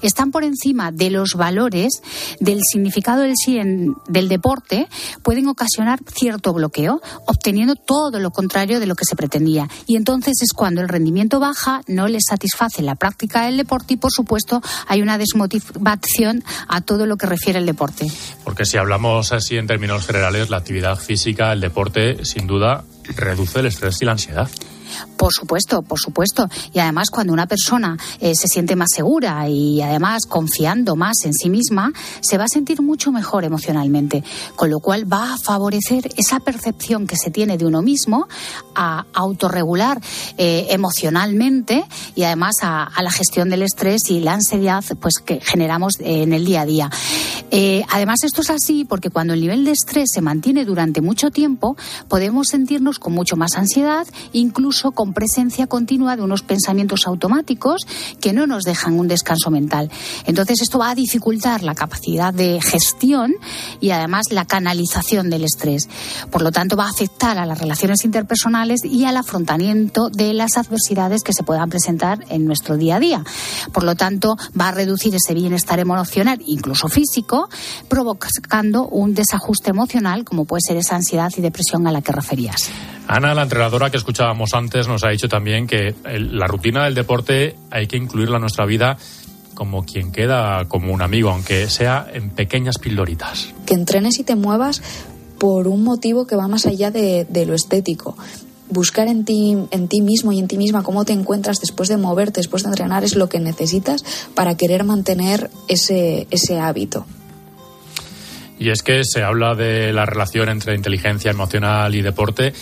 están 0.02 0.32
por 0.32 0.44
encima 0.44 0.92
de 0.92 1.10
los 1.12 1.36
valores, 1.36 2.02
del 2.40 2.62
significado 2.64 3.22
del 3.22 3.35
del 4.08 4.30
deporte 4.30 4.88
pueden 5.24 5.48
ocasionar 5.48 6.00
cierto 6.08 6.54
bloqueo, 6.54 7.02
obteniendo 7.28 7.76
todo 7.76 8.20
lo 8.20 8.32
contrario 8.32 8.80
de 8.80 8.86
lo 8.86 8.96
que 8.96 9.06
se 9.06 9.16
pretendía. 9.16 9.68
Y 9.88 9.96
entonces 9.96 10.42
es 10.42 10.54
cuando 10.54 10.82
el 10.82 10.90
rendimiento 10.90 11.40
baja, 11.40 11.82
no 11.88 12.08
les 12.08 12.24
satisface 12.28 12.82
la 12.82 12.96
práctica 12.96 13.46
del 13.46 13.58
deporte 13.58 13.96
y, 13.96 13.98
por 13.98 14.12
supuesto, 14.12 14.62
hay 14.88 15.02
una 15.02 15.18
desmotivación 15.18 16.44
a 16.68 16.82
todo 16.82 17.06
lo 17.06 17.18
que 17.18 17.26
refiere 17.26 17.60
el 17.60 17.66
deporte. 17.66 18.08
Porque 18.44 18.66
si 18.66 18.78
hablamos 18.78 19.32
así 19.32 19.58
en 19.58 19.68
términos 19.68 20.06
generales, 20.06 20.50
la 20.50 20.58
actividad 20.58 20.98
física, 20.98 21.52
el 21.54 21.62
deporte, 21.62 22.26
sin 22.26 22.48
duda, 22.48 22.84
reduce 23.16 23.60
el 23.60 23.68
estrés 23.68 24.02
y 24.02 24.06
la 24.06 24.14
ansiedad. 24.14 24.50
Por 25.18 25.34
supuesto, 25.34 25.82
por 25.82 26.00
supuesto. 26.00 26.48
Y 26.74 26.80
además 26.80 27.10
cuando 27.10 27.34
una 27.34 27.48
persona 27.48 27.98
eh, 28.20 28.34
se 28.36 28.48
siente 28.48 28.76
más 28.76 28.90
segura 28.94 29.48
y 29.48 29.82
además 29.82 30.26
confiando 30.26 30.96
más 30.96 31.26
en 31.26 31.34
sí 31.34 31.50
misma, 31.50 31.94
se 32.22 32.38
va 32.38 32.46
a 32.46 32.48
sentir 32.48 32.82
mucho 32.82 33.12
mejor 33.12 33.44
emocionalmente, 33.44 34.24
con 34.56 34.70
lo 34.70 34.80
cual 34.80 35.12
va 35.12 35.34
a 35.34 35.38
favorecer 35.38 36.10
esa 36.18 36.40
percepción 36.40 37.08
que 37.08 37.16
se 37.16 37.32
tiene 37.32 37.58
de 37.58 37.66
uno 37.66 37.82
mismo 37.82 38.28
a 38.76 39.06
autorregular 39.14 40.02
eh, 40.38 40.68
emocionalmente 40.70 41.86
y 42.16 42.24
además 42.24 42.58
a, 42.62 42.90
la 43.02 43.12
gestión 43.12 43.50
del 43.50 43.62
estrés 43.62 44.10
y 44.10 44.20
la 44.20 44.34
ansiedad 44.34 44.84
pues 45.00 45.16
que 45.24 45.40
generamos 45.40 45.96
en 46.00 46.34
el 46.34 46.46
día 46.46 46.62
a 46.62 46.66
día. 46.66 46.90
Eh, 47.52 47.84
además 47.90 48.24
esto 48.24 48.42
es 48.42 48.50
así 48.50 48.86
porque 48.86 49.10
cuando 49.10 49.34
el 49.34 49.42
nivel 49.42 49.64
de 49.66 49.72
estrés 49.72 50.10
se 50.12 50.22
mantiene 50.22 50.66
durante 50.66 51.02
mucho 51.02 51.30
tiempo, 51.32 51.78
podemos 52.08 52.48
sentirnos 52.48 53.00
con 53.00 53.14
mucho 53.14 53.36
más 53.36 53.56
ansiedad, 53.56 54.08
incluso 54.34 54.75
con 54.92 55.14
presencia 55.14 55.68
continua 55.68 56.16
de 56.16 56.24
unos 56.24 56.42
pensamientos 56.42 57.08
automáticos 57.08 57.82
que 58.20 58.34
no 58.34 58.48
nos 58.48 58.64
dejan 58.64 59.00
un 59.00 59.08
descanso 59.08 59.50
mental. 59.50 59.90
Entonces 60.26 60.62
esto 60.62 60.80
va 60.80 60.90
a 60.90 60.96
dificultar 60.96 61.64
la 61.64 61.76
capacidad 61.76 62.34
de 62.34 62.60
gestión 62.62 63.34
y 63.80 63.92
además 63.92 64.26
la 64.32 64.46
canalización 64.46 65.30
del 65.30 65.46
estrés. 65.46 65.88
Por 66.32 66.42
lo 66.42 66.52
tanto, 66.52 66.76
va 66.76 66.86
a 66.86 66.90
afectar 66.90 67.38
a 67.38 67.46
las 67.46 67.60
relaciones 67.60 68.04
interpersonales 68.06 68.84
y 68.84 69.06
al 69.06 69.18
afrontamiento 69.18 70.10
de 70.10 70.34
las 70.34 70.58
adversidades 70.58 71.24
que 71.24 71.34
se 71.34 71.44
puedan 71.44 71.70
presentar 71.70 72.20
en 72.30 72.46
nuestro 72.46 72.78
día 72.78 72.98
a 72.98 73.00
día. 73.00 73.24
Por 73.72 73.84
lo 73.84 73.96
tanto, 73.96 74.36
va 74.60 74.70
a 74.70 74.72
reducir 74.72 75.16
ese 75.16 75.34
bienestar 75.34 75.80
emocional, 75.80 76.42
incluso 76.46 76.88
físico, 76.88 77.50
provocando 77.88 78.88
un 78.88 79.14
desajuste 79.14 79.70
emocional 79.70 80.24
como 80.26 80.46
puede 80.46 80.62
ser 80.62 80.78
esa 80.78 80.96
ansiedad 80.96 81.32
y 81.38 81.42
depresión 81.42 81.88
a 81.88 81.92
la 81.92 82.02
que 82.02 82.12
referías. 82.12 82.70
Ana, 83.08 83.36
la 83.36 83.44
entrenadora 83.44 83.92
que 83.92 83.98
escuchábamos 83.98 84.54
antes, 84.54 84.88
nos 84.88 85.04
ha 85.04 85.10
dicho 85.10 85.30
también 85.30 85.68
que 85.68 85.94
la 86.04 86.48
rutina 86.48 86.86
del 86.86 86.96
deporte 86.96 87.56
hay 87.70 87.88
que 87.88 87.98
incluirla 87.98 88.38
en 88.38 88.42
nuestra 88.42 88.66
vida 88.66 88.98
como 89.54 89.86
quien 89.86 90.12
queda 90.12 90.66
como 90.68 90.94
un 90.94 91.02
amigo, 91.02 91.30
aunque 91.30 91.70
sea 91.70 92.08
en 92.14 92.30
pequeñas 92.30 92.78
pildoritas. 92.78 93.54
Que 93.66 93.74
entrenes 93.74 94.20
y 94.20 94.24
te 94.24 94.36
muevas 94.36 94.82
por 95.40 95.68
un 95.68 95.84
motivo 95.84 96.28
que 96.28 96.36
va 96.36 96.48
más 96.48 96.66
allá 96.66 96.92
de, 96.92 97.46
lo 97.48 97.54
estético. 97.54 98.18
Buscar 98.70 99.08
en 99.08 99.26
ti, 99.26 99.56
en 99.72 99.88
ti 99.88 100.02
mismo 100.02 100.32
y 100.32 100.40
en 100.40 100.48
ti 100.48 100.58
misma 100.58 100.84
cómo 100.84 101.06
te 101.06 101.14
encuentras 101.14 101.60
después 101.60 101.88
de 101.88 101.98
moverte, 101.98 102.40
después 102.40 102.64
de 102.64 102.70
entrenar, 102.70 103.04
es 103.04 103.16
lo 103.16 103.30
que 103.30 103.40
necesitas 103.40 104.04
para 104.34 104.58
querer 104.58 104.84
mantener 104.84 105.50
ese, 105.68 106.28
ese 106.32 106.60
hábito. 106.60 107.06
Y 108.58 108.70
es 108.70 108.84
que 108.84 109.02
se 109.04 109.22
habla 109.22 109.54
de 109.54 109.92
la 109.92 110.06
relación 110.06 110.50
entre 110.50 110.76
inteligencia 110.76 111.30
emocional 111.32 111.94
y 111.94 112.02
deporte 112.02 112.54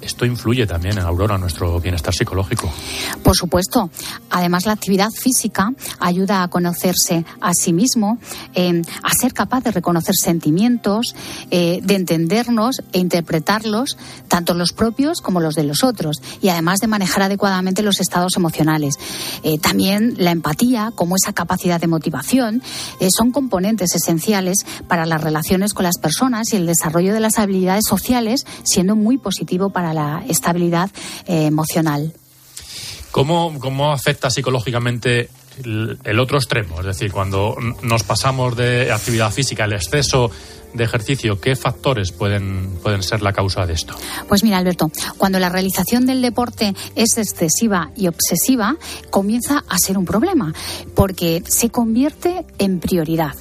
esto 0.00 0.24
influye 0.24 0.66
también 0.66 0.98
en 0.98 1.04
Aurora, 1.04 1.38
nuestro 1.38 1.80
bienestar 1.80 2.14
psicológico. 2.14 2.72
Por 3.22 3.36
supuesto. 3.36 3.90
Además, 4.30 4.66
la 4.66 4.72
actividad 4.72 5.10
física 5.10 5.72
ayuda 5.98 6.42
a 6.42 6.48
conocerse 6.48 7.24
a 7.40 7.52
sí 7.52 7.72
mismo, 7.72 8.18
eh, 8.54 8.82
a 9.02 9.12
ser 9.14 9.32
capaz 9.32 9.62
de 9.64 9.72
reconocer 9.72 10.14
sentimientos, 10.14 11.14
eh, 11.50 11.80
de 11.82 11.94
entendernos 11.94 12.82
e 12.92 12.98
interpretarlos, 12.98 13.96
tanto 14.28 14.54
los 14.54 14.72
propios 14.72 15.20
como 15.20 15.40
los 15.40 15.54
de 15.54 15.64
los 15.64 15.84
otros, 15.84 16.22
y 16.40 16.48
además 16.48 16.80
de 16.80 16.86
manejar 16.86 17.22
adecuadamente 17.22 17.82
los 17.82 18.00
estados 18.00 18.36
emocionales. 18.36 18.94
Eh, 19.42 19.58
también 19.58 20.14
la 20.18 20.30
empatía, 20.30 20.92
como 20.94 21.16
esa 21.16 21.32
capacidad 21.32 21.80
de 21.80 21.86
motivación, 21.86 22.62
son 23.16 23.32
componentes 23.32 23.94
esenciales 23.94 24.64
para 24.88 25.06
las 25.06 25.20
relaciones 25.20 25.74
con 25.74 25.84
las 25.84 25.98
personas 25.98 26.52
y 26.52 26.56
el 26.56 26.66
desarrollo 26.66 27.12
de 27.14 27.20
las 27.20 27.38
habilidades 27.38 27.84
sociales, 27.88 28.46
siendo 28.62 28.96
muy 28.96 29.18
positivo 29.18 29.70
para 29.70 29.89
la 29.94 30.22
estabilidad 30.28 30.90
eh, 31.26 31.46
emocional. 31.46 32.12
¿Cómo, 33.10 33.58
¿Cómo, 33.58 33.92
afecta 33.92 34.30
psicológicamente 34.30 35.28
el, 35.64 36.18
otro 36.18 36.38
extremo? 36.38 36.80
Es 36.80 36.86
decir, 36.86 37.12
cuando 37.12 37.56
nos 37.82 38.02
pasamos 38.02 38.56
de 38.56 38.92
actividad 38.92 39.30
física, 39.30 39.64
el 39.64 39.74
exceso 39.74 40.30
de 40.74 40.84
ejercicio, 40.84 41.40
¿qué 41.40 41.56
factores 41.56 42.12
pueden, 42.12 42.78
pueden 42.82 43.02
ser 43.02 43.22
la 43.22 43.32
causa 43.32 43.66
de 43.66 43.72
esto? 43.72 43.94
Pues 44.28 44.44
mira, 44.44 44.58
Alberto, 44.58 44.90
cuando 45.18 45.38
la 45.38 45.48
realización 45.48 46.06
del 46.06 46.22
deporte 46.22 46.74
es 46.94 47.18
excesiva 47.18 47.90
y 47.96 48.06
obsesiva, 48.06 48.76
comienza 49.10 49.64
a 49.68 49.78
ser 49.78 49.98
un 49.98 50.04
problema, 50.04 50.52
porque 50.94 51.42
se 51.46 51.70
convierte 51.70 52.44
en 52.58 52.78
prioridad. 52.78 53.34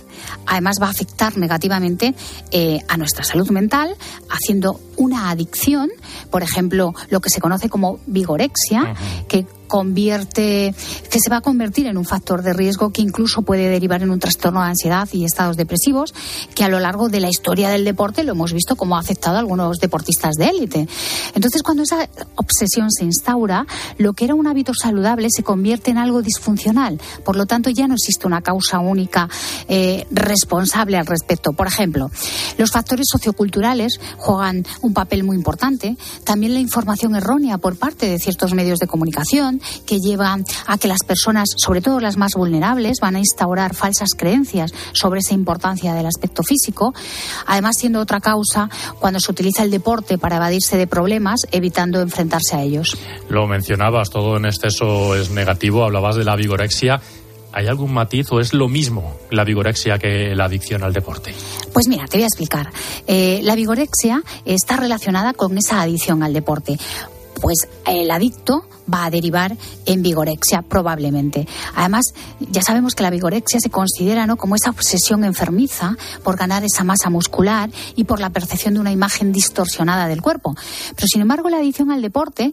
Además, 0.45 0.77
va 0.81 0.87
a 0.87 0.91
afectar 0.91 1.37
negativamente 1.37 2.13
eh, 2.51 2.79
a 2.87 2.97
nuestra 2.97 3.23
salud 3.23 3.49
mental, 3.51 3.95
haciendo 4.29 4.79
una 4.97 5.29
adicción, 5.29 5.89
por 6.31 6.43
ejemplo, 6.43 6.93
lo 7.09 7.19
que 7.21 7.29
se 7.29 7.39
conoce 7.39 7.69
como 7.69 7.99
vigorexia, 8.05 8.95
que 9.27 9.45
convierte, 9.69 10.75
que 11.09 11.19
se 11.19 11.29
va 11.29 11.37
a 11.37 11.41
convertir 11.41 11.87
en 11.87 11.97
un 11.97 12.03
factor 12.03 12.41
de 12.41 12.51
riesgo 12.51 12.89
que 12.89 13.01
incluso 13.01 13.43
puede 13.43 13.69
derivar 13.69 14.03
en 14.03 14.09
un 14.09 14.19
trastorno 14.19 14.61
de 14.61 14.67
ansiedad 14.67 15.07
y 15.13 15.23
estados 15.23 15.55
depresivos, 15.55 16.13
que 16.53 16.65
a 16.65 16.67
lo 16.67 16.81
largo 16.81 17.07
de 17.07 17.21
la 17.21 17.29
historia 17.29 17.69
del 17.69 17.85
deporte 17.85 18.23
lo 18.25 18.33
hemos 18.33 18.51
visto 18.51 18.75
como 18.75 18.97
ha 18.97 18.99
afectado 18.99 19.37
a 19.37 19.39
algunos 19.39 19.77
deportistas 19.79 20.35
de 20.35 20.49
élite. 20.49 20.87
Entonces, 21.35 21.63
cuando 21.63 21.83
esa 21.83 22.09
obsesión 22.35 22.91
se 22.91 23.05
instaura, 23.05 23.65
lo 23.97 24.13
que 24.13 24.25
era 24.25 24.35
un 24.35 24.47
hábito 24.47 24.73
saludable 24.73 25.27
se 25.29 25.43
convierte 25.43 25.91
en 25.91 25.99
algo 25.99 26.21
disfuncional. 26.21 26.99
Por 27.23 27.35
lo 27.35 27.45
tanto, 27.45 27.69
ya 27.69 27.87
no 27.87 27.93
existe 27.93 28.27
una 28.27 28.41
causa 28.41 28.79
única 28.79 29.29
eh, 29.67 30.05
responsable 30.11 30.97
al 30.97 31.05
respecto. 31.05 31.53
Por 31.53 31.67
ejemplo, 31.67 32.09
los 32.57 32.71
factores 32.71 33.07
socioculturales 33.09 33.99
juegan 34.17 34.65
un 34.81 34.93
papel 34.93 35.23
muy 35.23 35.35
importante. 35.35 35.95
También 36.23 36.53
la 36.53 36.59
información 36.59 37.15
errónea 37.15 37.59
por 37.59 37.77
parte 37.77 38.09
de 38.09 38.17
ciertos 38.17 38.53
medios 38.53 38.79
de 38.79 38.87
comunicación 38.87 39.58
que 39.85 39.99
lleva 39.99 40.37
a 40.67 40.77
que 40.77 40.87
las 40.87 41.03
personas, 41.05 41.49
sobre 41.57 41.81
todo 41.81 41.99
las 41.99 42.17
más 42.17 42.33
vulnerables, 42.35 42.99
van 43.01 43.15
a 43.15 43.19
instaurar 43.19 43.73
falsas 43.73 44.09
creencias 44.15 44.73
sobre 44.93 45.19
esa 45.19 45.33
importancia 45.33 45.93
del 45.93 46.05
aspecto 46.05 46.43
físico, 46.43 46.93
además 47.45 47.77
siendo 47.77 47.99
otra 47.99 48.19
causa 48.19 48.69
cuando 48.99 49.19
se 49.19 49.31
utiliza 49.31 49.63
el 49.63 49.71
deporte 49.71 50.17
para 50.17 50.37
evadirse 50.37 50.77
de 50.77 50.87
problemas, 50.87 51.41
evitando 51.51 52.01
enfrentarse 52.01 52.55
a 52.55 52.63
ellos. 52.63 52.97
Lo 53.29 53.47
mencionabas, 53.47 54.09
todo 54.09 54.37
en 54.37 54.45
exceso 54.45 55.15
es 55.15 55.31
negativo, 55.31 55.83
hablabas 55.83 56.15
de 56.15 56.23
la 56.23 56.35
vigorexia. 56.35 57.01
¿Hay 57.51 57.67
algún 57.67 57.91
matiz 57.93 58.31
o 58.31 58.39
es 58.39 58.53
lo 58.53 58.69
mismo 58.69 59.17
la 59.31 59.43
vigorexia 59.43 59.97
que 59.97 60.35
la 60.35 60.45
adicción 60.45 60.83
al 60.83 60.93
deporte? 60.93 61.33
Pues 61.73 61.87
mira, 61.87 62.05
te 62.05 62.17
voy 62.17 62.23
a 62.23 62.27
explicar. 62.27 62.69
Eh, 63.07 63.39
la 63.43 63.55
vigorexia 63.55 64.21
está 64.45 64.77
relacionada 64.77 65.33
con 65.33 65.57
esa 65.57 65.81
adicción 65.81 66.21
al 66.21 66.33
deporte. 66.33 66.77
Pues 67.41 67.67
el 67.87 68.11
adicto 68.11 68.65
va 68.91 69.05
a 69.05 69.09
derivar 69.09 69.55
en 69.85 70.01
vigorexia 70.01 70.61
probablemente. 70.61 71.47
Además, 71.75 72.13
ya 72.39 72.61
sabemos 72.61 72.95
que 72.95 73.03
la 73.03 73.09
vigorexia 73.09 73.59
se 73.59 73.69
considera 73.69 74.25
¿no? 74.25 74.37
como 74.37 74.55
esa 74.55 74.69
obsesión 74.69 75.23
enfermiza 75.23 75.95
por 76.23 76.37
ganar 76.37 76.63
esa 76.63 76.83
masa 76.83 77.09
muscular 77.09 77.69
y 77.95 78.03
por 78.03 78.19
la 78.19 78.29
percepción 78.29 78.73
de 78.73 78.79
una 78.79 78.91
imagen 78.91 79.31
distorsionada 79.31 80.07
del 80.07 80.21
cuerpo. 80.21 80.55
Pero 80.95 81.07
sin 81.07 81.21
embargo, 81.21 81.49
la 81.49 81.57
adicción 81.57 81.91
al 81.91 82.01
deporte, 82.01 82.51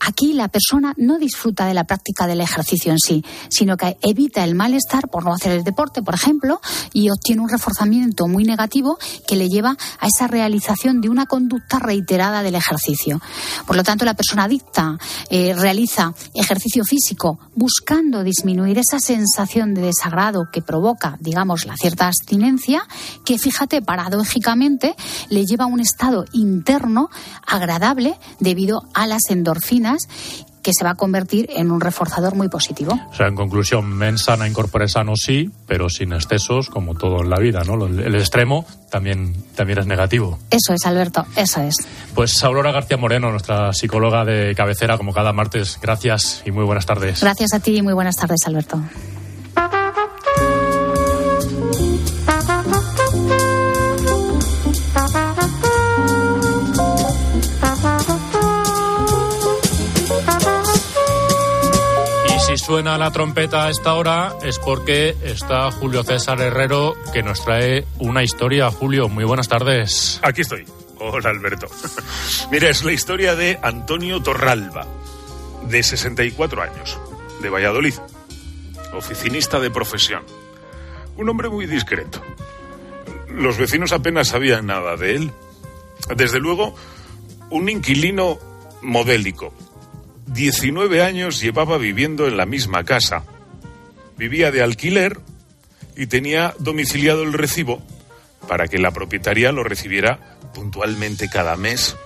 aquí 0.00 0.32
la 0.32 0.48
persona 0.48 0.94
no 0.96 1.18
disfruta 1.18 1.66
de 1.66 1.74
la 1.74 1.84
práctica 1.84 2.26
del 2.26 2.40
ejercicio 2.40 2.92
en 2.92 2.98
sí, 2.98 3.24
sino 3.48 3.76
que 3.76 3.96
evita 4.02 4.44
el 4.44 4.54
malestar 4.54 5.08
por 5.08 5.24
no 5.24 5.32
hacer 5.32 5.52
el 5.52 5.64
deporte, 5.64 6.02
por 6.02 6.14
ejemplo, 6.14 6.60
y 6.92 7.10
obtiene 7.10 7.42
un 7.42 7.48
reforzamiento 7.48 8.28
muy 8.28 8.44
negativo 8.44 8.98
que 9.26 9.36
le 9.36 9.48
lleva 9.48 9.76
a 10.00 10.06
esa 10.06 10.26
realización 10.26 11.00
de 11.00 11.08
una 11.08 11.26
conducta 11.26 11.78
reiterada 11.78 12.42
del 12.42 12.54
ejercicio. 12.54 13.20
Por 13.66 13.76
lo 13.76 13.82
tanto, 13.82 14.04
la 14.04 14.14
persona 14.14 14.44
adicta 14.44 14.98
eh, 15.30 15.54
realiza 15.54 15.77
realiza 15.78 16.12
ejercicio 16.34 16.84
físico 16.84 17.38
buscando 17.54 18.24
disminuir 18.24 18.78
esa 18.78 18.98
sensación 18.98 19.74
de 19.74 19.82
desagrado 19.82 20.48
que 20.52 20.60
provoca, 20.60 21.16
digamos, 21.20 21.66
la 21.66 21.76
cierta 21.76 22.08
abstinencia, 22.08 22.82
que 23.24 23.38
fíjate, 23.38 23.80
paradójicamente, 23.80 24.96
le 25.28 25.46
lleva 25.46 25.64
a 25.64 25.68
un 25.68 25.78
estado 25.78 26.24
interno 26.32 27.10
agradable 27.46 28.18
debido 28.40 28.82
a 28.92 29.06
las 29.06 29.30
endorfinas 29.30 30.08
que 30.62 30.72
se 30.72 30.84
va 30.84 30.90
a 30.90 30.94
convertir 30.94 31.48
en 31.54 31.70
un 31.70 31.80
reforzador 31.80 32.34
muy 32.34 32.48
positivo. 32.48 32.98
O 33.10 33.14
sea, 33.14 33.26
en 33.26 33.34
conclusión, 33.34 33.86
mensana 33.86 34.48
incorpore 34.48 34.88
sano 34.88 35.14
sí, 35.16 35.50
pero 35.66 35.88
sin 35.88 36.12
excesos, 36.12 36.68
como 36.68 36.94
todo 36.94 37.22
en 37.22 37.30
la 37.30 37.38
vida, 37.38 37.62
¿no? 37.64 37.86
El 37.86 38.14
extremo 38.14 38.66
también, 38.90 39.34
también 39.54 39.78
es 39.78 39.86
negativo. 39.86 40.38
Eso 40.50 40.74
es, 40.74 40.84
Alberto, 40.86 41.26
eso 41.36 41.60
es. 41.60 41.74
Pues 42.14 42.42
Aurora 42.42 42.72
García 42.72 42.96
Moreno, 42.96 43.30
nuestra 43.30 43.72
psicóloga 43.72 44.24
de 44.24 44.54
cabecera, 44.54 44.96
como 44.96 45.12
cada 45.12 45.32
martes, 45.32 45.78
gracias 45.80 46.42
y 46.44 46.50
muy 46.50 46.64
buenas 46.64 46.86
tardes. 46.86 47.20
Gracias 47.20 47.52
a 47.54 47.60
ti 47.60 47.76
y 47.76 47.82
muy 47.82 47.94
buenas 47.94 48.16
tardes, 48.16 48.46
Alberto. 48.46 48.80
Suena 62.68 62.98
la 62.98 63.10
trompeta 63.10 63.64
a 63.64 63.70
esta 63.70 63.94
hora 63.94 64.36
es 64.42 64.58
porque 64.58 65.16
está 65.24 65.70
Julio 65.70 66.02
César 66.02 66.38
Herrero 66.42 66.94
que 67.14 67.22
nos 67.22 67.42
trae 67.42 67.86
una 67.98 68.22
historia. 68.22 68.70
Julio, 68.70 69.08
muy 69.08 69.24
buenas 69.24 69.48
tardes. 69.48 70.20
Aquí 70.22 70.42
estoy. 70.42 70.66
Hola 70.98 71.30
Alberto. 71.30 71.66
Mira, 72.52 72.68
es 72.68 72.84
la 72.84 72.92
historia 72.92 73.34
de 73.34 73.58
Antonio 73.62 74.22
Torralba, 74.22 74.86
de 75.66 75.82
64 75.82 76.60
años, 76.60 76.98
de 77.40 77.48
Valladolid, 77.48 77.94
oficinista 78.92 79.60
de 79.60 79.70
profesión. 79.70 80.24
Un 81.16 81.30
hombre 81.30 81.48
muy 81.48 81.64
discreto. 81.64 82.20
Los 83.30 83.56
vecinos 83.56 83.92
apenas 83.92 84.28
sabían 84.28 84.66
nada 84.66 84.96
de 84.96 85.16
él. 85.16 85.32
Desde 86.14 86.38
luego, 86.38 86.74
un 87.48 87.70
inquilino 87.70 88.38
modélico. 88.82 89.54
19 90.32 91.02
años 91.02 91.40
llevaba 91.40 91.78
viviendo 91.78 92.26
en 92.26 92.36
la 92.36 92.46
misma 92.46 92.84
casa. 92.84 93.24
Vivía 94.16 94.50
de 94.50 94.62
alquiler 94.62 95.18
y 95.96 96.06
tenía 96.06 96.54
domiciliado 96.58 97.22
el 97.22 97.32
recibo 97.32 97.82
para 98.46 98.68
que 98.68 98.78
la 98.78 98.90
propietaria 98.90 99.52
lo 99.52 99.64
recibiera 99.64 100.38
puntualmente 100.54 101.28
cada 101.28 101.56
mes. 101.56 101.96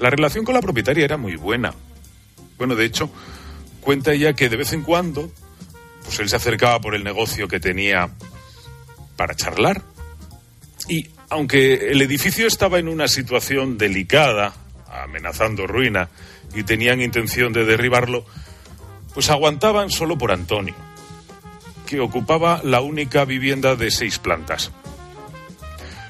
La 0.00 0.10
relación 0.10 0.44
con 0.44 0.54
la 0.54 0.62
propietaria 0.62 1.04
era 1.04 1.16
muy 1.16 1.36
buena. 1.36 1.74
Bueno, 2.58 2.74
de 2.76 2.86
hecho, 2.86 3.10
cuenta 3.80 4.12
ella 4.12 4.32
que 4.32 4.48
de 4.48 4.56
vez 4.56 4.72
en 4.72 4.82
cuando, 4.82 5.30
pues 6.04 6.18
él 6.18 6.28
se 6.28 6.36
acercaba 6.36 6.80
por 6.80 6.94
el 6.94 7.04
negocio 7.04 7.46
que 7.46 7.60
tenía 7.60 8.10
para 9.16 9.34
charlar. 9.34 9.82
Y 10.88 11.08
aunque 11.28 11.90
el 11.90 12.02
edificio 12.02 12.46
estaba 12.46 12.78
en 12.78 12.88
una 12.88 13.06
situación 13.06 13.78
delicada, 13.78 14.54
amenazando 14.90 15.66
ruina, 15.66 16.08
y 16.54 16.64
tenían 16.64 17.00
intención 17.00 17.52
de 17.52 17.64
derribarlo, 17.64 18.24
pues 19.14 19.30
aguantaban 19.30 19.90
solo 19.90 20.18
por 20.18 20.32
Antonio, 20.32 20.74
que 21.86 22.00
ocupaba 22.00 22.60
la 22.64 22.80
única 22.80 23.24
vivienda 23.24 23.76
de 23.76 23.90
seis 23.90 24.18
plantas. 24.18 24.72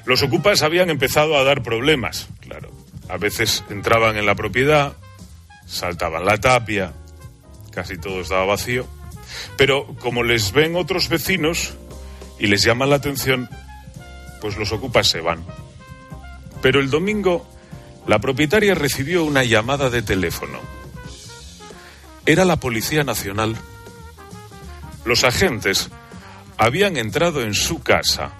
Los 0.04 0.22
ocupas 0.22 0.62
habían 0.62 0.90
empezado 0.90 1.36
a 1.36 1.44
dar 1.44 1.62
problemas, 1.62 2.28
claro. 2.40 2.70
A 3.08 3.18
veces 3.18 3.64
entraban 3.70 4.16
en 4.16 4.26
la 4.26 4.34
propiedad, 4.34 4.96
saltaban 5.66 6.24
la 6.24 6.38
tapia, 6.38 6.92
casi 7.70 7.98
todo 7.98 8.20
estaba 8.20 8.44
vacío. 8.44 8.86
Pero 9.56 9.86
como 10.00 10.22
les 10.22 10.52
ven 10.52 10.76
otros 10.76 11.08
vecinos 11.08 11.74
y 12.38 12.46
les 12.46 12.62
llaman 12.62 12.90
la 12.90 12.96
atención, 12.96 13.48
pues 14.40 14.56
los 14.56 14.72
ocupas 14.72 15.06
se 15.06 15.20
van. 15.20 15.44
Pero 16.60 16.80
el 16.80 16.90
domingo 16.90 17.46
la 18.06 18.18
propietaria 18.18 18.74
recibió 18.74 19.24
una 19.24 19.44
llamada 19.44 19.90
de 19.90 20.02
teléfono. 20.02 20.58
Era 22.26 22.44
la 22.44 22.56
Policía 22.56 23.04
Nacional. 23.04 23.56
Los 25.04 25.24
agentes 25.24 25.90
habían 26.56 26.96
entrado 26.96 27.42
en 27.42 27.54
su 27.54 27.82
casa 27.82 28.32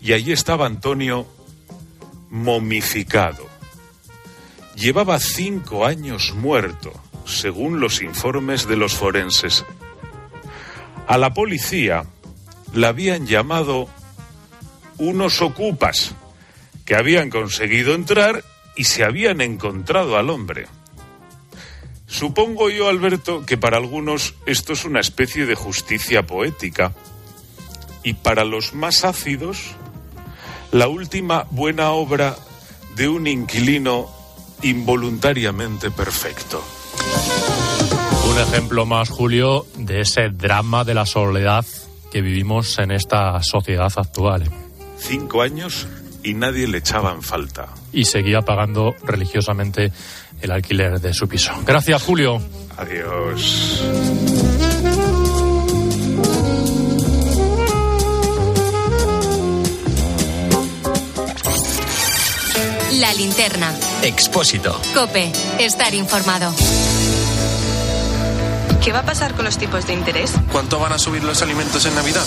y 0.00 0.12
allí 0.12 0.32
estaba 0.32 0.66
Antonio 0.66 1.26
momificado. 2.30 3.48
Llevaba 4.74 5.18
cinco 5.20 5.86
años 5.86 6.34
muerto, 6.34 6.92
según 7.24 7.80
los 7.80 8.02
informes 8.02 8.66
de 8.66 8.76
los 8.76 8.94
forenses. 8.94 9.64
A 11.06 11.16
la 11.16 11.32
policía 11.32 12.04
la 12.72 12.88
habían 12.88 13.26
llamado 13.26 13.88
unos 14.98 15.42
ocupas 15.42 16.14
que 16.84 16.96
habían 16.96 17.30
conseguido 17.30 17.94
entrar 17.94 18.44
y 18.76 18.84
se 18.84 19.04
habían 19.04 19.40
encontrado 19.40 20.16
al 20.16 20.30
hombre. 20.30 20.66
Supongo 22.06 22.70
yo, 22.70 22.88
Alberto, 22.88 23.44
que 23.44 23.56
para 23.56 23.76
algunos 23.76 24.34
esto 24.46 24.72
es 24.72 24.84
una 24.84 25.00
especie 25.00 25.46
de 25.46 25.54
justicia 25.54 26.26
poética. 26.26 26.92
Y 28.02 28.14
para 28.14 28.44
los 28.44 28.74
más 28.74 29.04
ácidos, 29.04 29.72
la 30.70 30.88
última 30.88 31.46
buena 31.50 31.90
obra 31.92 32.36
de 32.96 33.08
un 33.08 33.26
inquilino 33.26 34.08
involuntariamente 34.62 35.90
perfecto. 35.90 36.62
Un 38.30 38.38
ejemplo 38.38 38.86
más, 38.86 39.08
Julio, 39.08 39.66
de 39.76 40.00
ese 40.00 40.28
drama 40.28 40.84
de 40.84 40.94
la 40.94 41.06
soledad 41.06 41.64
que 42.12 42.20
vivimos 42.20 42.78
en 42.78 42.90
esta 42.92 43.42
sociedad 43.42 43.92
actual. 43.96 44.44
Cinco 44.98 45.42
años 45.42 45.88
y 46.24 46.34
nadie 46.34 46.66
le 46.66 46.78
echaba 46.78 47.12
en 47.12 47.22
falta. 47.22 47.68
Y 47.92 48.06
seguía 48.06 48.40
pagando 48.42 48.94
religiosamente 49.04 49.92
el 50.40 50.50
alquiler 50.50 51.00
de 51.00 51.14
su 51.14 51.28
piso. 51.28 51.52
Gracias, 51.64 52.02
Julio. 52.02 52.40
Adiós. 52.76 53.84
La 62.98 63.12
linterna. 63.12 63.72
Expósito. 64.02 64.80
Cope. 64.94 65.30
Estar 65.58 65.94
informado. 65.94 66.54
¿Qué 68.82 68.92
va 68.92 69.00
a 69.00 69.04
pasar 69.04 69.34
con 69.34 69.44
los 69.44 69.58
tipos 69.58 69.86
de 69.86 69.94
interés? 69.94 70.32
¿Cuánto 70.52 70.78
van 70.78 70.92
a 70.92 70.98
subir 70.98 71.24
los 71.24 71.42
alimentos 71.42 71.84
en 71.86 71.94
Navidad? 71.94 72.26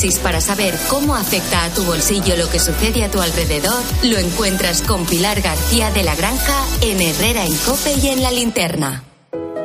para 0.00 0.40
saber 0.40 0.74
cómo 0.88 1.14
afecta 1.14 1.62
a 1.62 1.68
tu 1.74 1.84
bolsillo 1.84 2.34
lo 2.36 2.48
que 2.48 2.58
sucede 2.58 3.04
a 3.04 3.10
tu 3.10 3.20
alrededor 3.20 3.82
lo 4.02 4.16
encuentras 4.16 4.80
con 4.80 5.04
Pilar 5.04 5.42
García 5.42 5.90
de 5.90 6.02
la 6.02 6.16
Granja 6.16 6.64
en 6.80 7.02
Herrera 7.02 7.44
en 7.44 7.54
Cope 7.54 7.92
y 8.02 8.08
en 8.08 8.22
la 8.22 8.30
Linterna. 8.30 9.04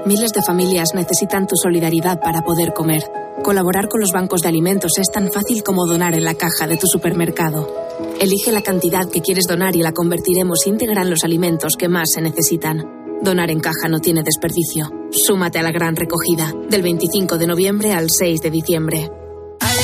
Miles 0.06 0.34
de 0.34 0.42
familias 0.42 0.90
necesitan 0.94 1.48
tu 1.48 1.56
solidaridad 1.56 2.20
para 2.20 2.42
poder 2.42 2.74
comer. 2.74 3.04
Colaborar 3.44 3.88
con 3.88 4.02
los 4.02 4.12
bancos 4.12 4.42
de 4.42 4.50
alimentos 4.50 4.92
es 4.98 5.10
tan 5.10 5.32
fácil 5.32 5.64
como 5.64 5.88
donar 5.88 6.14
en 6.16 6.26
la 6.26 6.36
caja 6.36 6.68
de 6.68 6.76
tu 6.76 6.88
supermercado. 6.88 7.74
Elige 8.20 8.52
la 8.52 8.62
cantidad 8.62 9.10
que 9.10 9.22
quieres 9.22 9.46
donar 9.48 9.74
y 9.78 9.84
la 9.84 9.94
convertiremos 9.94 10.68
íntegra 10.68 11.04
en 11.04 11.12
los 11.12 11.24
alimentos 11.24 11.76
que 11.78 11.88
más 11.88 12.12
se 12.12 12.22
necesitan. 12.22 12.84
Donar 13.22 13.52
en 13.52 13.62
caja 13.62 13.88
no 13.88 14.00
tiene 14.00 14.22
desperdicio. 14.22 14.92
Súmate 15.12 15.60
a 15.60 15.64
la 15.64 15.72
gran 15.72 15.96
recogida, 15.96 16.52
del 16.70 16.82
25 16.82 17.38
de 17.38 17.48
noviembre 17.48 17.94
al 17.94 18.10
6 18.10 18.42
de 18.42 18.52
diciembre. 18.52 19.10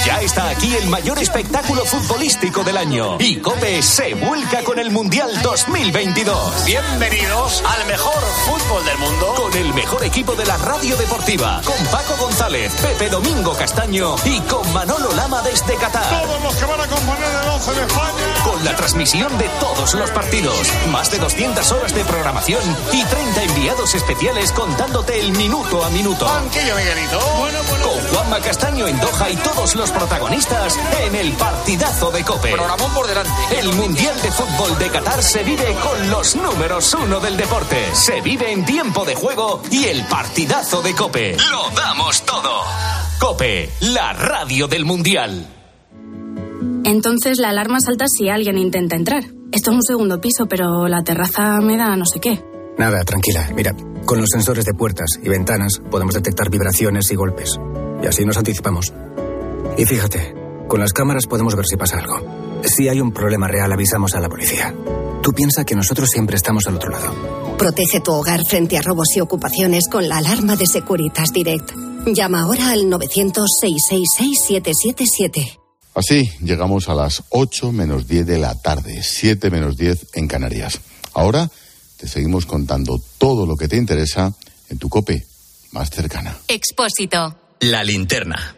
Ya 0.06 0.20
está 0.20 0.50
aquí 0.50 0.76
el 0.76 0.88
mayor 0.88 1.20
espectáculo 1.20 1.86
futbolístico 1.86 2.64
del 2.64 2.78
año. 2.78 3.18
Y 3.20 3.38
Cope 3.38 3.84
se 3.84 4.16
vuelca 4.16 4.64
con 4.64 4.80
el 4.80 4.90
Mundial 4.90 5.30
2022. 5.44 6.66
Bienvenidos 6.66 7.64
al 7.64 7.86
mejor 7.86 8.20
fútbol 8.46 8.84
del 8.84 8.98
mundo. 8.98 9.34
Con 9.36 9.56
el 9.56 9.72
mejor 9.76 10.04
equipo 10.04 10.34
de 10.34 10.46
la 10.48 10.58
radio 10.58 10.98
deportiva. 10.98 11.62
Con 11.64 11.86
Paco 11.88 12.16
González, 12.20 12.74
Pepe 12.82 13.10
Domingo 13.10 13.54
Castaño 13.54 14.16
y 14.26 14.40
con 14.42 14.74
Manolo 14.74 15.14
Lama 15.14 15.44
desde 15.44 15.76
Qatar. 15.76 16.10
Todos 16.10 16.42
los 16.42 16.56
que 16.56 16.66
van 16.66 16.82
a 16.82 16.88
componer 16.88 17.30
el 17.44 17.50
11 17.50 17.72
de 17.74 17.82
España. 17.82 18.44
Con 18.44 18.66
la 18.66 18.76
transmisión 18.76 19.38
de 19.38 19.50
todos 19.60 19.94
los 19.94 20.10
partidos. 20.10 20.68
Más 20.90 21.12
de 21.12 21.20
200 21.20 21.72
horas 21.74 21.94
de 21.94 22.04
programación 22.06 22.62
y 22.92 23.04
30 23.04 23.44
enviados 23.44 23.94
especiales 23.94 24.52
contándote 24.52 25.20
el 25.20 25.32
minuto 25.34 25.84
a 25.86 25.92
minuto. 25.92 26.26
Banquillo 26.26 26.76
Miguelito. 26.76 27.20
Bueno, 27.38 27.60
bueno. 27.70 27.88
Con 27.88 28.08
Juanma 28.16 28.40
Castaño 28.40 28.88
en 28.88 29.00
Doha 29.00 29.30
y 29.30 29.36
todos 29.38 29.76
los 29.76 29.91
protagonistas 29.92 30.78
en 31.06 31.16
el 31.16 31.32
partidazo 31.34 32.12
de 32.12 32.24
Cope. 32.24 32.52
Programón 32.52 32.94
por 32.94 33.08
delante. 33.08 33.32
El 33.60 33.74
Mundial 33.74 34.20
de 34.22 34.32
Fútbol 34.32 34.78
de 34.80 34.90
Qatar 34.90 35.22
se 35.22 35.44
vive 35.44 35.76
con 35.82 36.10
los 36.10 36.36
números 36.36 36.96
uno 37.02 37.20
del 37.20 37.38
deporte. 37.38 37.78
Se 37.94 38.22
vive 38.22 38.52
en 38.52 38.66
tiempo 38.66 39.06
de 39.06 39.16
juego 39.16 39.62
y 39.70 39.86
el 39.86 40.06
partidazo 40.06 40.82
de 40.82 40.94
Cope. 40.94 41.38
Lo 41.50 41.70
damos 41.76 42.24
todo. 42.24 42.64
Cope, 43.20 43.70
la 43.82 44.14
radio 44.14 44.68
del 44.68 44.86
Mundial. 44.86 45.48
Entonces 46.84 47.38
la 47.38 47.50
alarma 47.50 47.80
salta 47.80 48.06
si 48.08 48.30
alguien 48.30 48.58
intenta 48.58 48.96
entrar. 48.96 49.24
Esto 49.52 49.72
es 49.72 49.76
un 49.76 49.84
segundo 49.84 50.20
piso, 50.22 50.48
pero 50.48 50.88
la 50.88 51.04
terraza 51.04 51.60
me 51.62 51.78
da 51.78 51.96
no 51.96 52.06
sé 52.06 52.20
qué. 52.20 52.44
Nada, 52.78 53.04
tranquila. 53.04 53.50
Mira, 53.54 53.76
con 54.06 54.20
los 54.20 54.30
sensores 54.32 54.66
de 54.66 54.74
puertas 54.74 55.20
y 55.22 55.30
ventanas 55.30 55.82
podemos 55.92 56.16
detectar 56.16 56.50
vibraciones 56.50 57.12
y 57.12 57.16
golpes. 57.16 57.60
Y 58.02 58.08
así 58.08 58.26
nos 58.26 58.38
anticipamos. 58.38 58.94
Y 59.78 59.86
fíjate, 59.86 60.34
con 60.68 60.80
las 60.80 60.94
cámaras 60.94 61.28
podemos 61.28 61.56
ver 61.56 61.66
si 61.66 61.78
pasa 61.78 61.98
algo. 61.98 62.62
Si 62.64 62.88
hay 62.88 63.02
un 63.02 63.12
problema 63.12 63.48
real, 63.48 63.72
avisamos 63.72 64.14
a 64.16 64.20
la 64.20 64.30
policía. 64.30 64.74
Tú 65.22 65.32
piensas 65.34 65.66
que 65.66 65.76
nosotros 65.76 66.10
siempre 66.10 66.36
estamos 66.36 66.66
al 66.68 66.76
otro 66.76 66.90
lado. 66.90 67.58
Protege 67.58 68.00
tu 68.00 68.12
hogar 68.12 68.44
frente 68.46 68.78
a 68.78 68.82
robos 68.82 69.16
y 69.16 69.22
ocupaciones 69.22 69.88
con 69.88 70.10
la 70.10 70.18
alarma 70.18 70.56
de 70.56 70.66
Securitas 70.66 71.32
Direct. 71.32 71.72
Llama 72.08 72.42
ahora 72.42 72.72
al 72.72 72.86
900-666-777. 72.86 75.60
Así 75.94 76.32
llegamos 76.42 76.90
a 76.90 76.96
las 76.96 77.24
8 77.30 77.72
menos 77.72 78.08
10 78.08 78.26
de 78.26 78.38
la 78.38 78.56
tarde, 78.56 79.02
7 79.04 79.52
menos 79.52 79.78
10 79.78 80.08
en 80.14 80.28
Canarias. 80.28 80.80
Ahora 81.14 81.50
te 81.98 82.08
seguimos 82.08 82.46
contando 82.46 83.00
todo 83.18 83.46
lo 83.46 83.56
que 83.56 83.68
te 83.68 83.78
interesa 83.78 84.34
en 84.70 84.80
tu 84.80 84.90
cope 84.90 85.26
más 85.72 85.90
cercana. 85.90 86.38
Expósito. 86.48 87.36
La 87.60 87.84
linterna. 87.84 88.56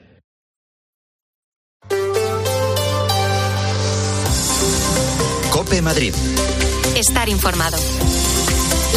Cope 5.53 5.83
Madrid. 5.83 6.15
Estar 6.95 7.29
informado. 7.29 7.77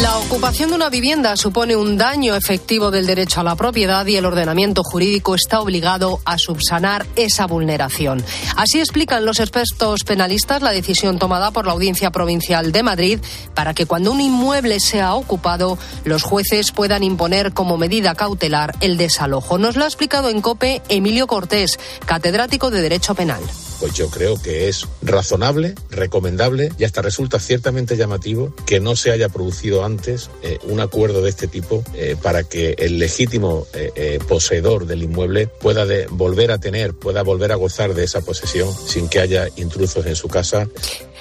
La 0.01 0.17
ocupación 0.17 0.71
de 0.71 0.75
una 0.75 0.89
vivienda 0.89 1.37
supone 1.37 1.75
un 1.75 1.97
daño 1.97 2.33
efectivo 2.33 2.89
del 2.89 3.05
derecho 3.05 3.41
a 3.41 3.43
la 3.43 3.55
propiedad 3.55 4.03
y 4.07 4.15
el 4.15 4.25
ordenamiento 4.25 4.81
jurídico 4.83 5.35
está 5.35 5.59
obligado 5.59 6.19
a 6.25 6.39
subsanar 6.39 7.05
esa 7.15 7.45
vulneración. 7.45 8.25
Así 8.55 8.79
explican 8.79 9.23
los 9.23 9.39
expertos 9.39 10.03
penalistas 10.03 10.63
la 10.63 10.71
decisión 10.71 11.19
tomada 11.19 11.51
por 11.51 11.67
la 11.67 11.73
Audiencia 11.73 12.09
Provincial 12.09 12.71
de 12.71 12.81
Madrid 12.81 13.19
para 13.53 13.75
que 13.75 13.85
cuando 13.85 14.11
un 14.11 14.19
inmueble 14.19 14.79
sea 14.79 15.13
ocupado, 15.13 15.77
los 16.05 16.23
jueces 16.23 16.71
puedan 16.71 17.03
imponer 17.03 17.53
como 17.53 17.77
medida 17.77 18.15
cautelar 18.15 18.73
el 18.79 18.97
desalojo. 18.97 19.59
Nos 19.59 19.75
lo 19.75 19.83
ha 19.83 19.87
explicado 19.87 20.31
en 20.31 20.41
COPE 20.41 20.81
Emilio 20.89 21.27
Cortés, 21.27 21.77
catedrático 22.07 22.71
de 22.71 22.81
Derecho 22.81 23.13
Penal 23.13 23.43
pues 23.79 23.93
yo 23.93 24.09
creo 24.09 24.41
que 24.41 24.67
es 24.67 24.87
razonable, 25.01 25.75
recomendable 25.89 26.71
y 26.77 26.83
hasta 26.83 27.01
resulta 27.01 27.39
ciertamente 27.39 27.97
llamativo 27.97 28.53
que 28.65 28.79
no 28.79 28.95
se 28.95 29.11
haya 29.11 29.29
producido 29.29 29.83
antes 29.85 30.29
eh, 30.43 30.59
un 30.63 30.79
acuerdo 30.79 31.21
de 31.21 31.29
este 31.29 31.47
tipo 31.47 31.83
eh, 31.93 32.15
para 32.21 32.43
que 32.43 32.75
el 32.77 32.99
legítimo 32.99 33.67
eh, 33.73 34.19
poseedor 34.27 34.85
del 34.85 35.03
inmueble 35.03 35.47
pueda 35.47 35.85
volver 36.09 36.51
a 36.51 36.57
tener, 36.57 36.93
pueda 36.93 37.23
volver 37.23 37.51
a 37.51 37.55
gozar 37.55 37.93
de 37.93 38.03
esa 38.03 38.21
posesión 38.21 38.73
sin 38.73 39.09
que 39.09 39.19
haya 39.19 39.47
intrusos 39.55 40.05
en 40.05 40.15
su 40.15 40.27
casa. 40.27 40.67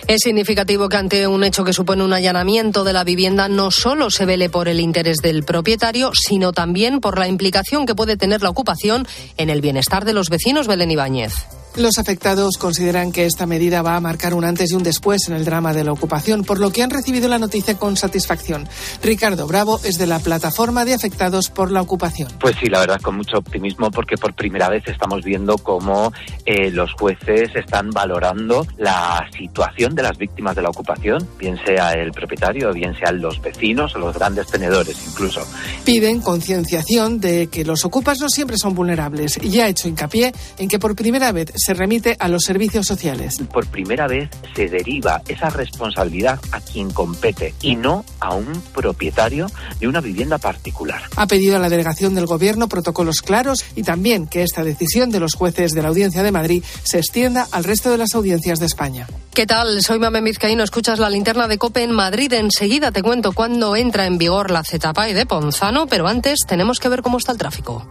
Es 0.06 0.20
significativo 0.22 0.88
que 0.88 0.96
ante 0.96 1.26
un 1.26 1.42
hecho 1.42 1.64
que 1.64 1.72
supone 1.72 2.04
un 2.04 2.12
allanamiento 2.12 2.84
de 2.84 2.92
la 2.92 3.02
vivienda 3.02 3.48
no 3.48 3.72
solo 3.72 4.08
se 4.10 4.24
vele 4.24 4.48
por 4.48 4.68
el 4.68 4.78
interés 4.78 5.18
del 5.18 5.42
propietario, 5.42 6.12
sino 6.14 6.52
también 6.52 7.00
por 7.00 7.18
la 7.18 7.26
implicación 7.26 7.86
que 7.86 7.96
puede 7.96 8.16
tener 8.16 8.40
la 8.40 8.50
ocupación 8.50 9.06
en 9.36 9.50
el 9.50 9.60
bienestar 9.60 10.04
de 10.04 10.12
los 10.12 10.28
vecinos 10.28 10.68
Belén 10.68 10.92
Ibáñez. 10.92 11.32
Los 11.76 11.98
afectados 11.98 12.56
consideran 12.56 13.12
que 13.12 13.26
esta 13.26 13.44
medida 13.44 13.82
va 13.82 13.96
a 13.96 14.00
marcar 14.00 14.32
un 14.32 14.46
antes 14.46 14.72
y 14.72 14.74
un 14.74 14.82
después 14.82 15.28
en 15.28 15.34
el 15.34 15.44
drama 15.44 15.74
de 15.74 15.84
la 15.84 15.92
ocupación, 15.92 16.42
por 16.42 16.58
lo 16.58 16.72
que 16.72 16.82
han 16.82 16.88
recibido 16.88 17.28
la 17.28 17.38
noticia 17.38 17.76
con 17.76 17.98
satisfacción. 17.98 18.66
Ricardo 19.02 19.46
Bravo 19.46 19.78
es 19.84 19.98
de 19.98 20.06
la 20.06 20.18
plataforma 20.18 20.86
de 20.86 20.94
afectados 20.94 21.50
por 21.50 21.70
la 21.70 21.82
ocupación. 21.82 22.32
Pues 22.40 22.56
sí, 22.58 22.70
la 22.70 22.80
verdad 22.80 22.98
con 23.02 23.18
mucho 23.18 23.36
optimismo 23.36 23.90
porque 23.90 24.16
por 24.16 24.32
primera 24.32 24.70
vez 24.70 24.84
estamos 24.86 25.22
viendo 25.22 25.58
cómo 25.58 26.14
eh, 26.46 26.70
los 26.70 26.94
jueces 26.94 27.54
están 27.54 27.90
valorando 27.90 28.66
la 28.78 29.28
situación 29.36 29.94
de 29.94 30.02
las 30.02 30.16
víctimas 30.16 30.56
de 30.56 30.62
la 30.62 30.70
ocupación, 30.70 31.28
bien 31.38 31.58
sea 31.62 31.92
el 31.92 32.10
propietario, 32.12 32.72
bien 32.72 32.94
sean 32.98 33.20
los 33.20 33.42
vecinos 33.42 33.94
o 33.96 33.98
los 33.98 34.14
grandes 34.14 34.46
tenedores 34.46 34.96
incluso. 35.06 35.46
Piden 35.84 36.22
concienciación 36.22 37.20
de 37.20 37.48
que 37.48 37.66
los 37.66 37.84
ocupas 37.84 38.18
no 38.18 38.30
siempre 38.30 38.56
son 38.56 38.74
vulnerables 38.74 39.38
y 39.42 39.60
ha 39.60 39.68
hecho 39.68 39.88
hincapié 39.88 40.32
en 40.56 40.68
que 40.68 40.78
por 40.78 40.96
primera 40.96 41.32
vez 41.32 41.52
se 41.66 41.74
remite 41.74 42.16
a 42.20 42.28
los 42.28 42.44
servicios 42.44 42.86
sociales. 42.86 43.38
Por 43.52 43.66
primera 43.66 44.06
vez 44.06 44.30
se 44.54 44.68
deriva 44.68 45.22
esa 45.26 45.50
responsabilidad 45.50 46.38
a 46.52 46.60
quien 46.60 46.92
compete 46.92 47.54
y 47.60 47.74
no 47.74 48.04
a 48.20 48.36
un 48.36 48.62
propietario 48.72 49.48
de 49.80 49.88
una 49.88 50.00
vivienda 50.00 50.38
particular. 50.38 51.02
Ha 51.16 51.26
pedido 51.26 51.56
a 51.56 51.58
la 51.58 51.68
delegación 51.68 52.14
del 52.14 52.26
Gobierno 52.26 52.68
protocolos 52.68 53.20
claros 53.20 53.64
y 53.74 53.82
también 53.82 54.28
que 54.28 54.44
esta 54.44 54.62
decisión 54.62 55.10
de 55.10 55.18
los 55.18 55.34
jueces 55.34 55.72
de 55.72 55.82
la 55.82 55.88
Audiencia 55.88 56.22
de 56.22 56.30
Madrid 56.30 56.62
se 56.84 56.98
extienda 56.98 57.48
al 57.50 57.64
resto 57.64 57.90
de 57.90 57.98
las 57.98 58.14
audiencias 58.14 58.60
de 58.60 58.66
España. 58.66 59.08
¿Qué 59.34 59.44
tal? 59.44 59.82
Soy 59.82 59.98
Mame 59.98 60.20
Vizcaíno. 60.20 60.62
Escuchas 60.62 61.00
la 61.00 61.10
linterna 61.10 61.48
de 61.48 61.58
Cope 61.58 61.82
en 61.82 61.90
Madrid. 61.90 62.32
Enseguida 62.32 62.92
te 62.92 63.02
cuento 63.02 63.32
cuándo 63.32 63.74
entra 63.74 64.06
en 64.06 64.18
vigor 64.18 64.52
la 64.52 64.62
y 64.62 65.12
de 65.14 65.26
Ponzano, 65.26 65.88
pero 65.88 66.06
antes 66.06 66.38
tenemos 66.46 66.78
que 66.78 66.88
ver 66.88 67.02
cómo 67.02 67.18
está 67.18 67.32
el 67.32 67.38
tráfico. 67.38 67.84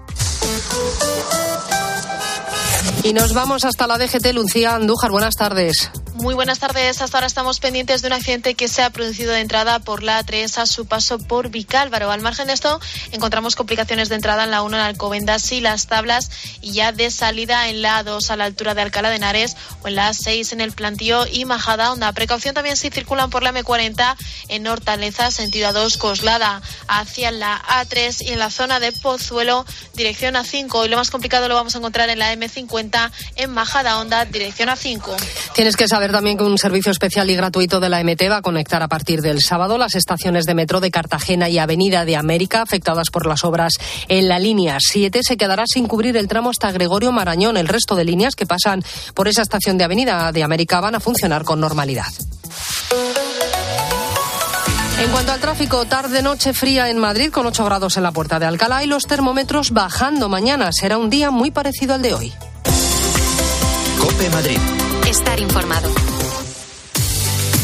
Y 3.05 3.13
nos 3.13 3.35
vamos 3.35 3.65
hasta 3.65 3.85
la 3.85 3.99
DGT. 3.99 4.33
Lucía 4.33 4.73
Andújar, 4.73 5.11
buenas 5.11 5.35
tardes. 5.35 5.91
Muy 6.25 6.33
buenas 6.33 6.57
tardes. 6.57 7.03
Hasta 7.03 7.17
ahora 7.17 7.27
estamos 7.27 7.59
pendientes 7.59 8.01
de 8.01 8.07
un 8.07 8.13
accidente 8.13 8.55
que 8.55 8.67
se 8.67 8.81
ha 8.81 8.89
producido 8.89 9.31
de 9.31 9.41
entrada 9.41 9.77
por 9.77 10.01
la 10.01 10.19
A3 10.19 10.57
a 10.57 10.65
su 10.65 10.87
paso 10.87 11.19
por 11.19 11.49
Vicálvaro. 11.49 12.09
Al 12.09 12.21
margen 12.21 12.47
de 12.47 12.53
esto, 12.53 12.81
encontramos 13.11 13.55
complicaciones 13.55 14.09
de 14.09 14.15
entrada 14.15 14.45
en 14.45 14.49
la 14.49 14.63
1 14.63 14.75
en 14.75 14.81
Alcobendas 14.81 15.51
y 15.51 15.61
las 15.61 15.85
tablas 15.85 16.31
y 16.61 16.71
ya 16.71 16.91
de 16.91 17.11
salida 17.11 17.69
en 17.69 17.83
la 17.83 18.03
A2 18.03 18.27
a 18.31 18.37
la 18.37 18.45
altura 18.45 18.73
de 18.73 18.81
Alcalá 18.81 19.11
de 19.11 19.17
Henares 19.17 19.55
o 19.83 19.87
en 19.87 19.97
la 19.97 20.09
A6 20.09 20.51
en 20.51 20.61
el 20.61 20.71
Plantío 20.71 21.27
y 21.31 21.45
Majada 21.45 21.91
Onda. 21.91 22.11
Precaución 22.13 22.55
también 22.55 22.75
si 22.75 22.89
circulan 22.89 23.29
por 23.29 23.43
la 23.43 23.53
M40 23.53 24.15
en 24.47 24.65
Hortaleza, 24.65 25.29
sentido 25.29 25.69
A2 25.69 25.99
Coslada, 25.99 26.59
hacia 26.87 27.29
la 27.29 27.61
A3 27.61 28.25
y 28.25 28.29
en 28.29 28.39
la 28.39 28.49
zona 28.49 28.79
de 28.79 28.93
Pozuelo, 28.93 29.63
dirección 29.93 30.33
A5. 30.33 30.87
Y 30.87 30.89
lo 30.89 30.97
más 30.97 31.11
complicado 31.11 31.47
lo 31.47 31.53
vamos 31.53 31.75
a 31.75 31.77
encontrar 31.77 32.09
en 32.09 32.17
la 32.17 32.33
M50 32.33 33.11
en 33.35 33.51
Majada 33.51 33.99
Onda, 33.99 34.25
dirección 34.25 34.69
A5. 34.69 35.15
Tienes 35.53 35.75
que 35.75 35.87
saber 35.87 36.14
también 36.15 36.37
que 36.37 36.45
un 36.45 36.57
servicio 36.57 36.93
especial 36.93 37.29
y 37.29 37.35
gratuito 37.35 37.81
de 37.81 37.89
la 37.89 38.01
MT 38.01 38.31
va 38.31 38.37
a 38.37 38.41
conectar 38.41 38.81
a 38.81 38.87
partir 38.87 39.21
del 39.21 39.41
sábado 39.41 39.77
las 39.77 39.95
estaciones 39.95 40.45
de 40.45 40.55
metro 40.55 40.79
de 40.79 40.89
Cartagena 40.89 41.49
y 41.49 41.59
Avenida 41.59 42.05
de 42.05 42.15
América 42.15 42.61
afectadas 42.61 43.09
por 43.09 43.25
las 43.25 43.43
obras 43.43 43.73
en 44.07 44.29
la 44.29 44.39
línea 44.39 44.77
7. 44.79 45.19
Se 45.23 45.35
quedará 45.35 45.65
sin 45.67 45.87
cubrir 45.87 46.15
el 46.15 46.29
tramo 46.29 46.51
hasta 46.51 46.71
Gregorio 46.71 47.11
Marañón. 47.11 47.57
El 47.57 47.67
resto 47.67 47.97
de 47.97 48.05
líneas 48.05 48.37
que 48.37 48.45
pasan 48.45 48.81
por 49.13 49.27
esa 49.27 49.41
estación 49.41 49.77
de 49.77 49.83
Avenida 49.83 50.31
de 50.31 50.41
América 50.41 50.79
van 50.79 50.95
a 50.95 51.01
funcionar 51.01 51.43
con 51.43 51.59
normalidad. 51.59 52.07
En 54.97 55.11
cuanto 55.11 55.33
al 55.33 55.41
tráfico, 55.41 55.83
tarde-noche 55.83 56.53
fría 56.53 56.89
en 56.89 56.97
Madrid 56.97 57.29
con 57.29 57.45
8 57.45 57.65
grados 57.65 57.97
en 57.97 58.03
la 58.03 58.13
puerta 58.13 58.39
de 58.39 58.45
Alcalá 58.45 58.85
y 58.85 58.87
los 58.87 59.05
termómetros 59.05 59.71
bajando 59.71 60.29
mañana. 60.29 60.71
Será 60.71 60.97
un 60.97 61.09
día 61.09 61.29
muy 61.29 61.51
parecido 61.51 61.93
al 61.93 62.01
de 62.01 62.13
hoy. 62.13 62.33
Estar 65.25 65.39
informado. 65.41 66.14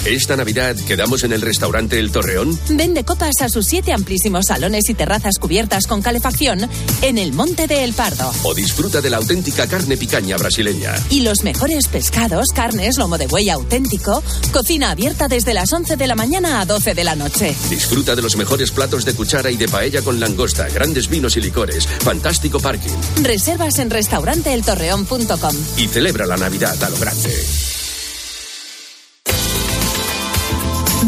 Esta 0.06 0.36
Navidad 0.36 0.76
quedamos 0.88 1.24
en 1.24 1.32
el 1.32 1.42
restaurante 1.42 2.00
El 2.00 2.12
Torreón. 2.12 2.58
Vende 2.70 3.04
copas 3.04 3.36
a 3.42 3.50
sus 3.50 3.68
siete 3.68 3.94
amplísimos 3.94 4.48
salones 4.48 4.90
y 4.90 4.96
terrazas 4.96 5.38
cubiertas 5.38 5.86
con 5.86 6.02
calefacción 6.02 6.68
en 7.04 7.20
el 7.20 7.34
Monte 7.34 7.68
de 7.68 7.84
El 7.84 7.94
Pardo. 7.94 8.34
O 8.42 8.56
disfruta 8.56 9.00
de 9.00 9.12
la 9.12 9.18
auténtica 9.18 9.68
carne 9.68 9.98
picaña 9.98 10.38
brasileña. 10.38 10.96
Y 11.12 11.22
los 11.22 11.44
mejores 11.44 11.88
pescados, 11.88 12.48
carnes, 12.48 12.98
lomo 12.98 13.20
de 13.20 13.28
buey 13.28 13.52
auténtico, 13.52 14.24
cocina 14.52 14.90
abierta 14.90 15.28
desde 15.28 15.54
las 15.54 15.72
11 15.72 15.96
de 15.98 16.08
la 16.08 16.16
mañana 16.16 16.62
a 16.62 16.66
12 16.66 16.96
de 16.96 17.04
la 17.04 17.16
noche. 17.16 17.56
Disfruta 17.70 18.16
de 18.16 18.24
los 18.24 18.36
mejores 18.38 18.72
platos 18.72 19.06
de 19.06 19.14
cuchara 19.14 19.52
y 19.52 19.58
de 19.58 19.68
paella 19.68 20.02
con 20.02 20.20
langosta, 20.20 20.68
grandes 20.70 21.10
vinos 21.10 21.38
y 21.38 21.42
licores, 21.42 21.86
fantástico 21.86 22.60
parking. 22.60 22.98
Reservas 23.22 23.78
en 23.78 23.92
restauranteeltorreón.com. 23.92 25.56
Y 25.78 25.88
celebra 25.88 26.26
la 26.26 26.38
Navidad 26.38 26.84
a 26.84 26.90
lo 26.90 26.98
grande. 26.98 27.32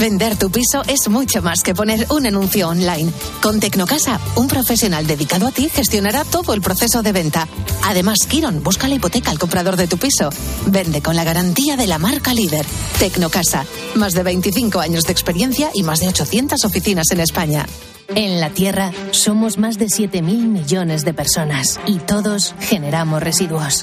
Vender 0.04 0.38
tu 0.38 0.52
piso 0.52 0.82
es 0.86 1.08
mucho 1.08 1.42
más 1.42 1.64
que 1.64 1.74
poner 1.74 2.08
un 2.10 2.28
anuncio 2.28 2.68
online. 2.68 3.10
Con 3.42 3.62
Tecnocasa, 3.62 4.20
un 4.36 4.50
profesional 4.50 5.08
dedicado 5.08 5.48
a 5.48 5.52
ti 5.52 5.70
gestionará 5.70 6.26
todo 6.26 6.54
el 6.54 6.60
proceso 6.60 7.02
de 7.02 7.14
venta. 7.14 7.48
Además, 7.86 8.28
Kiron 8.28 8.62
busca 8.62 8.90
la 8.90 8.96
hipoteca 8.96 9.32
al 9.32 9.40
comprador 9.40 9.78
de 9.78 9.88
tu 9.88 9.98
piso. 9.98 10.30
Vende 10.66 11.02
con 11.02 11.16
la 11.16 11.24
garantía 11.24 11.78
de 11.78 11.88
la 11.88 12.00
marca 12.00 12.34
líder. 12.34 12.66
Tecnocasa, 13.00 13.66
más 13.96 14.12
de 14.12 14.24
25 14.24 14.82
años 14.82 15.06
de 15.06 15.14
experiencia 15.14 15.72
y 15.74 15.84
más 15.84 16.02
de 16.02 16.10
800 16.10 16.66
oficinas 16.66 17.10
en 17.12 17.22
España. 17.22 17.66
En 18.14 18.42
la 18.42 18.50
Tierra 18.50 18.92
somos 19.12 19.58
más 19.58 19.78
de 19.78 19.86
7.000 19.86 20.22
millones 20.22 21.06
de 21.06 21.14
personas 21.14 21.80
y 21.88 22.00
todos 22.00 22.56
generamos 22.60 23.24
residuos. 23.24 23.82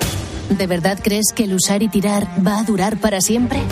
¿De 0.51 0.67
verdad 0.67 0.99
crees 1.03 1.33
que 1.35 1.45
el 1.45 1.55
usar 1.55 1.83
y 1.83 1.89
tirar 1.89 2.29
va 2.47 2.59
a 2.59 2.63
durar 2.65 2.99
para 2.99 3.23
siempre? 3.23 3.63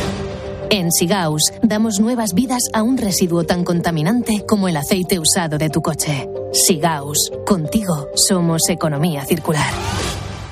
En 0.70 0.92
Sigaus 0.92 1.42
damos 1.62 1.98
nuevas 1.98 2.34
vidas 2.34 2.64
a 2.74 2.82
un 2.82 2.98
residuo 2.98 3.44
tan 3.44 3.64
contaminante 3.64 4.44
como 4.46 4.68
el 4.68 4.76
aceite 4.76 5.18
usado 5.18 5.56
de 5.56 5.70
tu 5.70 5.80
coche. 5.80 6.28
Sigaus, 6.52 7.30
contigo 7.46 8.08
somos 8.14 8.68
economía 8.68 9.24
circular. 9.24 9.72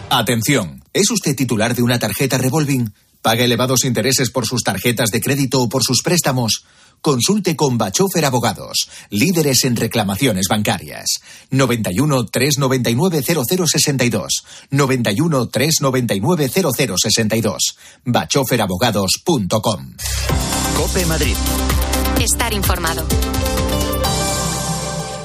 Atención, 0.09 0.83
¿es 0.94 1.11
usted 1.11 1.37
titular 1.37 1.74
de 1.74 1.83
una 1.83 1.98
tarjeta 1.98 2.38
revolving? 2.38 2.94
¿Paga 3.20 3.44
elevados 3.44 3.85
intereses 3.85 4.31
por 4.31 4.46
sus 4.46 4.62
tarjetas 4.62 5.11
de 5.11 5.20
crédito 5.20 5.61
o 5.61 5.68
por 5.68 5.83
sus 5.83 6.00
préstamos? 6.02 6.64
Consulte 7.07 7.55
con 7.55 7.79
Bachofer 7.79 8.25
Abogados, 8.25 8.88
líderes 9.11 9.62
en 9.62 9.77
reclamaciones 9.77 10.47
bancarias. 10.51 11.21
91 11.53 12.27
399 12.27 13.23
0062. 13.23 14.45
91 14.71 15.47
399 15.47 16.49
0062. 16.49 17.77
bachoferabogados.com. 18.05 19.95
Cope 20.77 21.07
Madrid. 21.07 21.37
Estar 22.21 22.53
informado. 22.53 23.07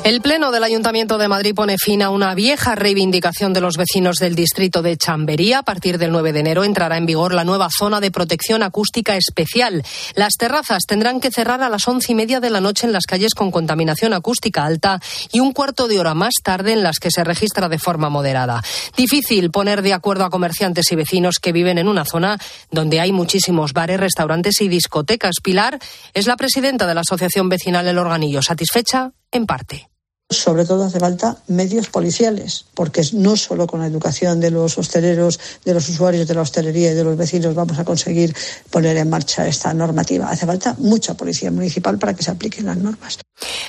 El 0.03 0.19
Pleno 0.19 0.51
del 0.51 0.63
Ayuntamiento 0.63 1.19
de 1.19 1.27
Madrid 1.27 1.53
pone 1.53 1.77
fin 1.77 2.01
a 2.01 2.09
una 2.09 2.33
vieja 2.33 2.73
reivindicación 2.73 3.53
de 3.53 3.61
los 3.61 3.77
vecinos 3.77 4.15
del 4.15 4.33
distrito 4.33 4.81
de 4.81 4.97
Chambería. 4.97 5.59
A 5.59 5.63
partir 5.63 5.99
del 5.99 6.11
9 6.11 6.33
de 6.33 6.39
enero 6.39 6.63
entrará 6.63 6.97
en 6.97 7.05
vigor 7.05 7.35
la 7.35 7.43
nueva 7.43 7.69
zona 7.69 7.99
de 8.01 8.09
protección 8.09 8.63
acústica 8.63 9.15
especial. 9.15 9.83
Las 10.15 10.33
terrazas 10.39 10.85
tendrán 10.87 11.19
que 11.19 11.29
cerrar 11.29 11.61
a 11.61 11.69
las 11.69 11.87
once 11.87 12.13
y 12.13 12.15
media 12.15 12.39
de 12.39 12.49
la 12.49 12.61
noche 12.61 12.87
en 12.87 12.93
las 12.93 13.05
calles 13.05 13.35
con 13.35 13.51
contaminación 13.51 14.13
acústica 14.13 14.65
alta 14.65 14.99
y 15.31 15.39
un 15.39 15.53
cuarto 15.53 15.87
de 15.87 15.99
hora 15.99 16.15
más 16.15 16.33
tarde 16.43 16.73
en 16.73 16.81
las 16.81 16.97
que 16.97 17.11
se 17.11 17.23
registra 17.23 17.69
de 17.69 17.77
forma 17.77 18.09
moderada. 18.09 18.63
Difícil 18.97 19.51
poner 19.51 19.83
de 19.83 19.93
acuerdo 19.93 20.25
a 20.25 20.31
comerciantes 20.31 20.91
y 20.91 20.95
vecinos 20.95 21.37
que 21.39 21.51
viven 21.51 21.77
en 21.77 21.87
una 21.87 22.05
zona 22.05 22.39
donde 22.71 22.99
hay 22.99 23.11
muchísimos 23.11 23.73
bares, 23.73 23.99
restaurantes 23.99 24.61
y 24.61 24.67
discotecas. 24.67 25.35
Pilar 25.43 25.77
es 26.15 26.25
la 26.25 26.37
presidenta 26.37 26.87
de 26.87 26.95
la 26.95 27.01
Asociación 27.01 27.49
Vecinal 27.49 27.87
El 27.87 27.99
Organillo. 27.99 28.41
¿Satisfecha? 28.41 29.11
En 29.31 29.45
parte 29.45 29.90
sobre 30.31 30.65
todo 30.65 30.85
hace 30.85 30.99
falta 30.99 31.37
medios 31.47 31.89
policiales, 31.89 32.65
porque 32.73 33.01
no 33.13 33.35
solo 33.35 33.67
con 33.67 33.81
la 33.81 33.87
educación 33.87 34.39
de 34.39 34.51
los 34.51 34.77
hosteleros, 34.77 35.39
de 35.65 35.73
los 35.73 35.87
usuarios 35.89 36.27
de 36.27 36.33
la 36.33 36.41
hostelería 36.41 36.91
y 36.91 36.95
de 36.95 37.03
los 37.03 37.17
vecinos 37.17 37.53
vamos 37.53 37.77
a 37.77 37.85
conseguir 37.85 38.35
poner 38.69 38.97
en 38.97 39.09
marcha 39.09 39.47
esta 39.47 39.73
normativa. 39.73 40.29
Hace 40.29 40.45
falta 40.45 40.75
mucha 40.79 41.13
policía 41.13 41.51
municipal 41.51 41.97
para 41.97 42.13
que 42.13 42.23
se 42.23 42.31
apliquen 42.31 42.65
las 42.65 42.77
normas. 42.77 43.19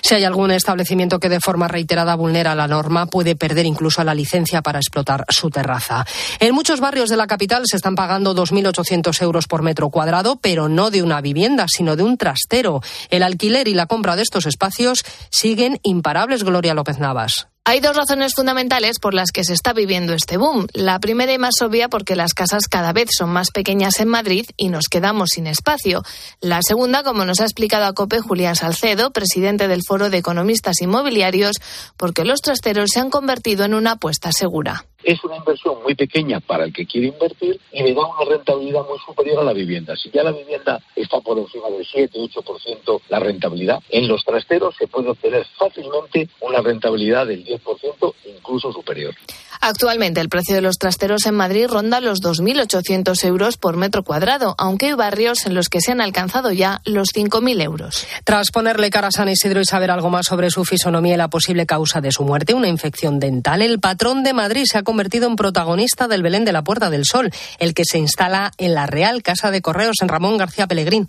Si 0.03 0.15
hay 0.15 0.25
algún 0.25 0.51
establecimiento 0.51 1.19
que 1.19 1.29
de 1.29 1.41
forma 1.41 1.69
reiterada 1.69 2.15
vulnera 2.15 2.55
la 2.55 2.69
norma, 2.69 3.07
puede 3.07 3.37
perder 3.37 3.65
incluso 3.67 4.05
la 4.05 4.15
licencia 4.15 4.61
para 4.61 4.79
explotar 4.79 5.25
su 5.29 5.49
terraza. 5.49 6.05
En 6.41 6.55
muchos 6.55 6.81
barrios 6.81 7.09
de 7.09 7.17
la 7.17 7.27
capital 7.27 7.63
se 7.67 7.77
están 7.77 7.95
pagando 7.95 8.35
2.800 8.35 9.23
euros 9.23 9.47
por 9.47 9.63
metro 9.63 9.91
cuadrado, 9.91 10.37
pero 10.37 10.69
no 10.69 10.91
de 10.91 11.03
una 11.03 11.21
vivienda, 11.21 11.67
sino 11.69 11.97
de 11.97 12.03
un 12.03 12.19
trastero. 12.19 12.83
El 13.11 13.23
alquiler 13.23 13.69
y 13.69 13.75
la 13.75 13.87
compra 13.87 14.17
de 14.17 14.23
estos 14.23 14.47
espacios 14.47 15.05
siguen 15.31 15.81
imparables 15.83 16.45
Gloria 16.53 16.75
López 16.75 16.99
Navas. 16.99 17.49
Hay 17.65 17.81
dos 17.81 17.97
razones 17.97 18.35
fundamentales 18.35 18.99
por 19.01 19.15
las 19.15 19.31
que 19.31 19.43
se 19.43 19.55
está 19.55 19.73
viviendo 19.73 20.13
este 20.13 20.37
boom. 20.37 20.67
La 20.75 20.99
primera 20.99 21.33
y 21.33 21.39
más 21.39 21.63
obvia 21.63 21.89
porque 21.89 22.15
las 22.15 22.35
casas 22.35 22.69
cada 22.69 22.93
vez 22.93 23.09
son 23.17 23.31
más 23.31 23.53
pequeñas 23.53 24.01
en 24.01 24.09
Madrid 24.09 24.45
y 24.59 24.69
nos 24.69 24.89
quedamos 24.89 25.31
sin 25.31 25.47
espacio. 25.47 26.03
La 26.43 26.61
segunda, 26.61 27.03
como 27.05 27.25
nos 27.25 27.41
ha 27.41 27.45
explicado 27.45 27.87
a 27.87 27.95
COPE 27.95 28.21
Julián 28.21 28.57
Salcedo, 28.57 29.13
presidente 29.13 29.67
del 29.67 29.81
Foro 29.87 30.11
de 30.11 30.19
Economistas 30.19 30.83
Inmobiliarios, 30.83 31.57
porque 31.97 32.27
los 32.27 32.41
trasteros 32.41 32.91
se 32.93 33.01
han 33.01 33.09
convertido 33.09 33.65
en 33.65 33.73
una 33.73 33.93
apuesta 33.93 34.31
segura 34.33 34.85
es 35.05 35.23
una 35.25 35.37
inversión 35.37 35.83
muy 35.83 35.95
pequeña 35.95 36.41
para 36.41 36.65
el 36.65 36.73
que 36.73 36.87
quiere 36.87 37.09
invertir 37.09 37.61
y 37.73 37.83
le 37.83 37.95
da 37.95 38.07
una 38.07 38.31
rentabilidad 38.31 38.83
muy 38.89 38.99
superior 39.05 39.41
a 39.41 39.45
la 39.45 39.53
vivienda. 39.53 39.97
Si 39.97 40.11
ya 40.11 40.23
la 40.23 40.33
vivienda 40.33 40.81
está 40.97 41.21
por 41.21 41.39
encima 41.39 41.69
del 41.71 41.87
7-8% 41.87 43.01
la 43.09 43.19
rentabilidad, 43.19 43.81
en 43.91 44.09
los 44.09 44.25
trasteros 44.25 44.75
se 44.77 44.87
puede 44.87 45.11
obtener 45.11 45.47
fácilmente 45.59 46.29
una 46.41 46.61
rentabilidad 46.61 47.27
del 47.27 47.45
10%, 47.45 48.15
incluso 48.37 48.73
superior. 48.73 49.15
Actualmente 49.65 50.21
el 50.21 50.29
precio 50.29 50.57
de 50.57 50.61
los 50.61 50.77
trasteros 50.77 51.25
en 51.25 51.37
Madrid 51.37 51.69
ronda 51.69 52.01
los 52.01 52.21
2.800 52.21 53.25
euros 53.25 53.57
por 53.59 53.77
metro 53.77 54.03
cuadrado, 54.03 54.57
aunque 54.59 54.87
hay 54.87 54.95
barrios 54.95 55.47
en 55.47 55.55
los 55.55 55.69
que 55.69 55.81
se 55.81 55.93
han 55.93 56.01
alcanzado 56.01 56.51
ya 56.51 56.81
los 56.85 57.11
5.000 57.15 57.63
euros. 57.63 58.05
Tras 58.25 58.51
ponerle 58.51 58.91
cara 58.91 59.07
a 59.07 59.13
San 59.13 59.29
Isidro 59.29 59.61
y 59.61 59.65
saber 59.65 59.93
algo 59.93 60.11
más 60.11 60.27
sobre 60.27 60.51
su 60.51 60.65
fisonomía 60.65 61.15
y 61.15 61.17
la 61.17 61.31
posible 61.31 61.65
causa 61.65 62.01
de 62.01 62.11
su 62.11 62.25
muerte, 62.25 62.55
una 62.55 62.67
infección 62.67 63.21
dental, 63.21 63.63
el 63.63 63.79
patrón 63.79 64.25
de 64.25 64.33
Madrid 64.33 64.65
se 64.67 64.79
ha 64.79 64.83
convertido 64.83 65.29
en 65.29 65.37
protagonista 65.37 66.09
del 66.09 66.25
Belén 66.25 66.45
de 66.45 66.51
la 66.51 66.65
Puerta 66.65 66.91
del 66.91 67.05
Sol, 67.05 67.31
el 67.61 67.73
que 67.73 67.85
se 67.85 67.99
instala 67.99 68.51
en 68.59 68.75
la 68.75 68.87
Real 68.87 69.23
Casa 69.23 69.53
de 69.53 69.63
Correos 69.63 69.99
en 70.03 70.09
Ramón 70.09 70.39
García 70.39 70.67
Pellegrín. 70.67 71.09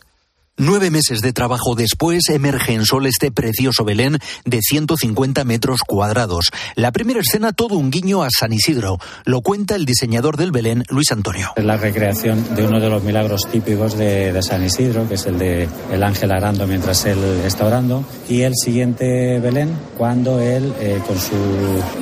Nueve 0.60 0.92
meses 0.92 1.22
de 1.22 1.34
trabajo 1.34 1.74
después 1.74 2.30
emerge 2.30 2.74
en 2.74 2.86
Sol 2.86 3.08
este 3.08 3.32
precioso 3.32 3.84
Belén 3.84 4.20
de 4.46 4.60
150 4.62 5.44
metros 5.46 5.80
cuadrados. 5.82 6.52
La 6.76 6.92
primera 6.92 7.22
escena 7.22 7.54
todo 7.54 7.74
un 7.74 7.90
guiño 7.90 8.22
a 8.22 8.28
San 8.30 8.54
Isidro. 8.54 9.00
Lo 9.26 9.42
cuenta 9.42 9.74
el 9.74 9.86
diseñador 9.86 10.38
del 10.38 10.52
Belén, 10.52 10.84
Luis 10.90 11.12
Antonio. 11.12 11.54
Es 11.56 11.66
la 11.66 11.78
recreación 11.78 12.54
de 12.56 12.68
uno 12.68 12.80
de 12.80 12.88
los 12.88 13.02
milagros 13.02 13.50
típicos 13.52 13.98
de, 13.98 14.40
San 14.44 14.64
Isidro, 14.64 15.08
que 15.08 15.16
es 15.16 15.26
el 15.26 15.40
de 15.40 15.68
el 15.92 16.04
ángel 16.04 16.32
arando 16.32 16.68
mientras 16.68 17.04
él 17.06 17.18
está 17.44 17.66
orando. 17.66 18.06
Y 18.30 18.42
el 18.42 18.54
siguiente 18.56 19.40
Belén, 19.40 19.76
cuando 19.98 20.40
él, 20.40 20.72
eh, 20.80 21.02
con 21.08 21.18
su, 21.18 21.34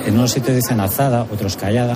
en 0.06 0.16
unos 0.16 0.30
sitios 0.30 0.58
dicen 0.58 0.82
alzada, 0.82 1.26
otros 1.32 1.56
callada, 1.56 1.96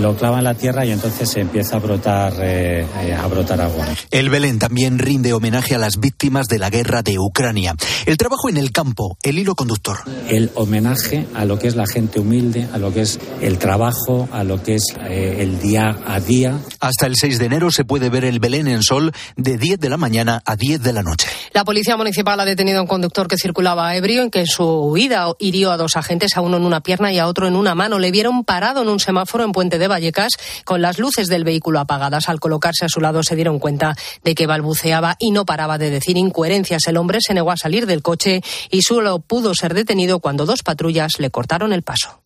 lo 0.00 0.14
clava 0.16 0.38
en 0.38 0.44
la 0.44 0.54
tierra 0.54 0.84
y 0.84 0.90
entonces 0.90 1.30
se 1.30 1.40
empieza 1.40 1.76
a 1.76 1.78
brotar, 1.78 2.34
eh, 2.40 2.84
eh, 3.02 3.14
a 3.14 3.26
brotar 3.26 3.62
agua. 3.62 3.86
El 4.10 4.28
Belén 4.28 4.58
también 4.58 4.98
rinde 4.98 5.32
homenaje 5.32 5.74
a 5.74 5.78
las 5.78 5.93
víctimas 5.98 6.46
de 6.46 6.58
la 6.58 6.70
guerra 6.70 7.02
de 7.02 7.18
Ucrania. 7.18 7.74
El 8.06 8.16
trabajo 8.16 8.48
en 8.48 8.56
el 8.56 8.72
campo, 8.72 9.18
el 9.22 9.38
hilo 9.38 9.54
conductor. 9.54 9.98
El 10.28 10.50
homenaje 10.54 11.26
a 11.34 11.44
lo 11.44 11.58
que 11.58 11.68
es 11.68 11.76
la 11.76 11.86
gente 11.86 12.20
humilde, 12.20 12.68
a 12.72 12.78
lo 12.78 12.92
que 12.92 13.02
es 13.02 13.18
el 13.40 13.58
trabajo, 13.58 14.28
a 14.32 14.44
lo 14.44 14.62
que 14.62 14.76
es 14.76 14.84
eh, 15.08 15.36
el 15.40 15.60
día 15.60 15.98
a 16.06 16.20
día. 16.20 16.58
Hasta 16.80 17.06
el 17.06 17.14
6 17.16 17.38
de 17.38 17.46
enero 17.46 17.70
se 17.70 17.84
puede 17.84 18.10
ver 18.10 18.24
el 18.24 18.40
Belén 18.40 18.68
en 18.68 18.82
sol 18.82 19.12
de 19.36 19.58
10 19.58 19.80
de 19.80 19.88
la 19.88 19.96
mañana 19.96 20.42
a 20.44 20.56
10 20.56 20.82
de 20.82 20.92
la 20.92 21.02
noche. 21.02 21.28
La 21.52 21.64
policía 21.64 21.96
municipal 21.96 22.38
ha 22.40 22.44
detenido 22.44 22.78
a 22.78 22.82
un 22.82 22.88
conductor 22.88 23.28
que 23.28 23.36
circulaba 23.36 23.94
ebrio 23.96 24.22
en 24.22 24.30
que 24.30 24.40
en 24.40 24.46
su 24.46 24.64
huida 24.64 25.26
hirió 25.38 25.70
a 25.70 25.76
dos 25.76 25.96
agentes, 25.96 26.36
a 26.36 26.40
uno 26.40 26.56
en 26.56 26.64
una 26.64 26.80
pierna 26.80 27.12
y 27.12 27.18
a 27.18 27.26
otro 27.26 27.46
en 27.46 27.56
una 27.56 27.74
mano. 27.74 27.98
Le 27.98 28.10
vieron 28.10 28.44
parado 28.44 28.82
en 28.82 28.88
un 28.88 29.00
semáforo 29.00 29.44
en 29.44 29.52
Puente 29.52 29.78
de 29.78 29.88
Vallecas 29.88 30.32
con 30.64 30.82
las 30.82 30.98
luces 30.98 31.28
del 31.28 31.44
vehículo 31.44 31.80
apagadas. 31.80 32.28
Al 32.28 32.40
colocarse 32.40 32.84
a 32.84 32.88
su 32.88 33.00
lado 33.00 33.22
se 33.22 33.36
dieron 33.36 33.58
cuenta 33.58 33.96
de 34.24 34.34
que 34.34 34.46
balbuceaba 34.46 35.16
y 35.18 35.30
no 35.30 35.44
paraba 35.44 35.78
de 35.78 35.83
de 35.84 35.90
decir 35.90 36.16
incoherencias, 36.16 36.86
el 36.86 36.96
hombre 36.96 37.18
se 37.20 37.34
negó 37.34 37.50
a 37.50 37.56
salir 37.56 37.86
del 37.86 38.02
coche 38.02 38.42
y 38.70 38.82
solo 38.82 39.18
pudo 39.18 39.52
ser 39.54 39.74
detenido 39.74 40.20
cuando 40.20 40.46
dos 40.46 40.62
patrullas 40.62 41.12
le 41.18 41.30
cortaron 41.30 41.72
el 41.72 41.82
paso. 41.82 42.22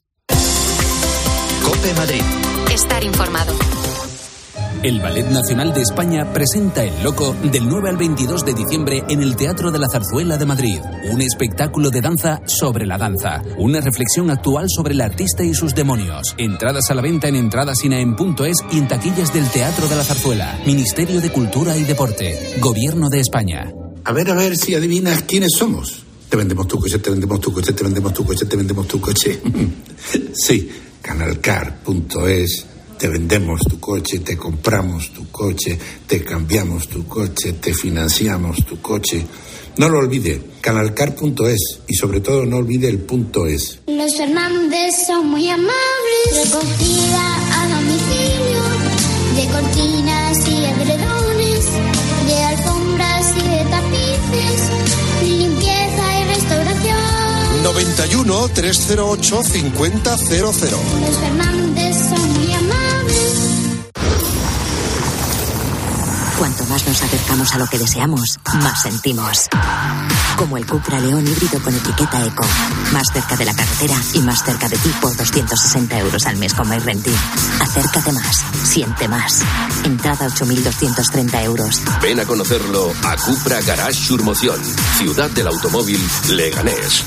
Cope 1.64 1.92
Madrid. 1.94 2.22
Estar 2.72 3.02
informado. 3.04 3.77
El 4.82 5.00
Ballet 5.00 5.28
Nacional 5.28 5.74
de 5.74 5.82
España 5.82 6.32
presenta 6.32 6.84
El 6.84 7.02
Loco 7.02 7.34
del 7.50 7.68
9 7.68 7.90
al 7.90 7.96
22 7.96 8.44
de 8.44 8.54
diciembre 8.54 9.02
en 9.08 9.22
el 9.22 9.34
Teatro 9.34 9.72
de 9.72 9.78
la 9.80 9.88
Zarzuela 9.90 10.36
de 10.36 10.46
Madrid. 10.46 10.78
Un 11.10 11.20
espectáculo 11.20 11.90
de 11.90 12.00
danza 12.00 12.40
sobre 12.46 12.86
la 12.86 12.96
danza. 12.96 13.42
Una 13.58 13.80
reflexión 13.80 14.30
actual 14.30 14.66
sobre 14.68 14.94
el 14.94 15.00
artista 15.00 15.42
y 15.42 15.52
sus 15.52 15.74
demonios. 15.74 16.32
Entradas 16.38 16.92
a 16.92 16.94
la 16.94 17.02
venta 17.02 17.26
en 17.26 17.34
entradasinaen.es 17.34 18.58
y 18.70 18.78
en 18.78 18.86
taquillas 18.86 19.34
del 19.34 19.48
Teatro 19.50 19.88
de 19.88 19.96
la 19.96 20.04
Zarzuela. 20.04 20.60
Ministerio 20.64 21.20
de 21.20 21.32
Cultura 21.32 21.76
y 21.76 21.82
Deporte. 21.82 22.54
Gobierno 22.60 23.08
de 23.08 23.18
España. 23.18 23.72
A 24.04 24.12
ver, 24.12 24.30
a 24.30 24.34
ver 24.34 24.56
si 24.56 24.76
adivinas 24.76 25.22
quiénes 25.22 25.54
somos. 25.58 26.04
Te 26.28 26.36
vendemos 26.36 26.68
tu 26.68 26.78
coche, 26.78 27.00
te 27.00 27.10
vendemos 27.10 27.40
tu 27.40 27.52
coche, 27.52 27.72
te 27.72 27.82
vendemos 27.82 28.14
tu 28.14 28.24
coche, 28.24 28.46
te 28.46 28.56
vendemos 28.56 28.86
tu 28.86 29.00
coche. 29.00 29.40
sí, 30.34 30.70
canalcar.es 31.02 32.77
te 32.98 33.08
vendemos 33.08 33.60
tu 33.60 33.78
coche, 33.78 34.18
te 34.18 34.36
compramos 34.36 35.12
tu 35.12 35.30
coche, 35.30 35.78
te 36.06 36.22
cambiamos 36.24 36.88
tu 36.88 37.06
coche, 37.06 37.52
te 37.54 37.72
financiamos 37.72 38.66
tu 38.66 38.80
coche. 38.82 39.24
No 39.76 39.88
lo 39.88 39.98
olvide, 39.98 40.42
canalcar.es 40.60 41.80
y 41.86 41.94
sobre 41.94 42.20
todo 42.20 42.44
no 42.44 42.56
olvide 42.56 42.88
el 42.88 42.98
punto 42.98 43.46
es. 43.46 43.78
Los 43.86 44.16
Fernández 44.16 45.06
son 45.06 45.28
muy 45.28 45.48
amables, 45.48 46.44
recogida 46.44 47.36
a 47.54 47.68
domicilio, 47.68 48.62
de 49.36 49.46
cortinas 49.46 50.48
y 50.48 50.64
edredones, 50.64 51.64
de 52.26 52.44
alfombras 52.44 53.32
y 53.36 53.42
de 53.48 53.64
tapices, 53.70 54.60
limpieza 55.22 56.20
y 56.20 56.24
restauración. 56.34 57.62
91 57.62 58.48
308 58.48 59.42
5000. 59.44 59.92
Los 60.02 60.56
Fernández 60.58 62.07
Cuanto 66.38 66.64
más 66.66 66.86
nos 66.86 67.02
acercamos 67.02 67.52
a 67.52 67.58
lo 67.58 67.66
que 67.66 67.78
deseamos, 67.78 68.38
más 68.62 68.82
sentimos. 68.82 69.48
Como 70.36 70.56
el 70.56 70.66
Cupra 70.66 71.00
León 71.00 71.26
híbrido 71.26 71.60
con 71.60 71.74
etiqueta 71.74 72.24
Eco. 72.24 72.46
Más 72.92 73.08
cerca 73.12 73.36
de 73.36 73.44
la 73.44 73.54
carretera 73.54 73.96
y 74.14 74.20
más 74.20 74.44
cerca 74.44 74.68
de 74.68 74.78
ti 74.78 74.88
por 75.00 75.16
260 75.16 75.98
euros 75.98 76.26
al 76.26 76.36
mes 76.36 76.54
con 76.54 76.68
MyRenty. 76.68 77.10
Acércate 77.60 78.12
más, 78.12 78.44
siente 78.62 79.08
más. 79.08 79.42
Entrada 79.82 80.28
8.230 80.28 81.42
euros. 81.42 81.82
Ven 82.00 82.20
a 82.20 82.24
conocerlo 82.24 82.92
a 83.02 83.16
Cupra 83.16 83.60
Garage 83.62 83.94
Surmoción, 83.94 84.60
Ciudad 84.96 85.30
del 85.30 85.48
Automóvil 85.48 86.00
Leganés. 86.28 87.04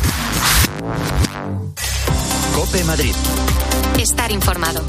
Cope 2.53 2.83
Madrid. 2.83 3.15
Estar 3.97 4.29
informado. 4.29 4.83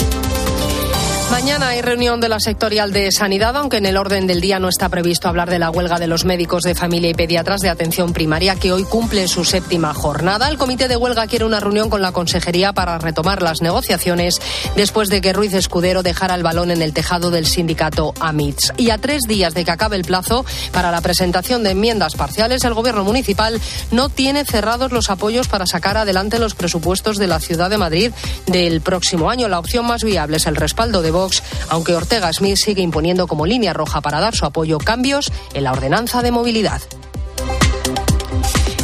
Mañana 1.33 1.69
hay 1.69 1.81
reunión 1.81 2.21
de 2.21 2.29
la 2.29 2.39
sectorial 2.39 2.93
de 2.93 3.11
sanidad, 3.11 3.57
aunque 3.57 3.79
en 3.79 3.87
el 3.87 3.97
orden 3.97 4.27
del 4.27 4.43
día 4.43 4.59
no 4.59 4.69
está 4.69 4.91
previsto 4.91 5.29
hablar 5.29 5.49
de 5.49 5.59
la 5.59 5.71
huelga 5.71 5.99
de 5.99 6.07
los 6.07 6.27
médicos 6.27 6.63
de 6.63 6.75
familia 6.75 7.09
y 7.09 7.15
pediatras 7.15 7.63
de 7.63 7.71
atención 7.71 8.13
primaria, 8.13 8.57
que 8.57 8.71
hoy 8.71 8.85
cumple 8.85 9.27
su 9.29 9.43
séptima 9.43 9.95
jornada. 9.95 10.51
El 10.51 10.59
comité 10.59 10.89
de 10.89 10.97
huelga 10.97 11.27
quiere 11.27 11.47
una 11.47 11.59
reunión 11.59 11.89
con 11.89 12.03
la 12.03 12.13
consejería 12.13 12.75
para 12.75 12.99
retomar 12.99 13.41
las 13.41 13.63
negociaciones 13.63 14.43
después 14.77 15.09
de 15.09 15.23
que 15.23 15.33
Ruiz 15.33 15.55
Escudero 15.55 16.03
dejara 16.03 16.35
el 16.35 16.43
balón 16.43 16.71
en 16.71 16.83
el 16.83 16.93
tejado 16.93 17.31
del 17.31 17.47
sindicato 17.47 18.13
AMITS. 18.21 18.75
Y 18.77 18.91
a 18.91 18.99
tres 18.99 19.23
días 19.23 19.55
de 19.55 19.65
que 19.65 19.71
acabe 19.71 19.97
el 19.97 20.05
plazo 20.05 20.45
para 20.71 20.91
la 20.91 21.01
presentación 21.01 21.63
de 21.63 21.71
enmiendas 21.71 22.15
parciales, 22.15 22.63
el 22.65 22.75
gobierno 22.75 23.05
municipal 23.05 23.59
no 23.91 24.11
tiene 24.11 24.45
cerrados 24.45 24.93
los 24.93 25.09
apoyos 25.09 25.49
para 25.49 25.65
sacar 25.65 25.97
adelante 25.97 26.39
los 26.39 26.55
presupuestos 26.55 27.17
de 27.17 27.27
la 27.27 27.41
ciudad 27.41 27.71
de 27.71 27.79
Madrid 27.79 28.13
del 28.47 28.83
próximo 28.83 29.31
año. 29.31 29.49
La 29.49 29.59
opción 29.59 29.87
más 29.87 30.05
viable 30.05 30.37
es 30.37 30.47
el 30.47 30.57
respaldo 30.57 31.01
de 31.01 31.22
Aunque 31.69 31.95
Ortega 31.95 32.33
Smith 32.33 32.57
sigue 32.57 32.83
imponiendo 32.83 33.27
como 33.27 33.47
línea 33.47 33.73
roja 33.73 34.01
para 34.01 34.21
dar 34.21 34.35
su 34.35 34.45
apoyo 34.45 34.79
cambios 34.79 35.33
en 35.55 35.65
la 35.65 35.73
ordenanza 35.73 36.23
de 36.23 36.33
movilidad. 36.33 36.81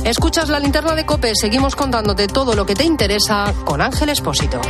Escuchas 0.05 0.49
la 0.49 0.59
linterna 0.59 0.95
de 0.95 1.05
Cope, 1.05 1.33
seguimos 1.35 1.77
contándote 1.77 2.29
todo 2.29 2.55
lo 2.55 2.65
que 2.65 2.75
te 2.75 2.85
interesa 2.85 3.53
con 3.65 3.83
Ángel 3.83 4.09
Espósito. 4.09 4.61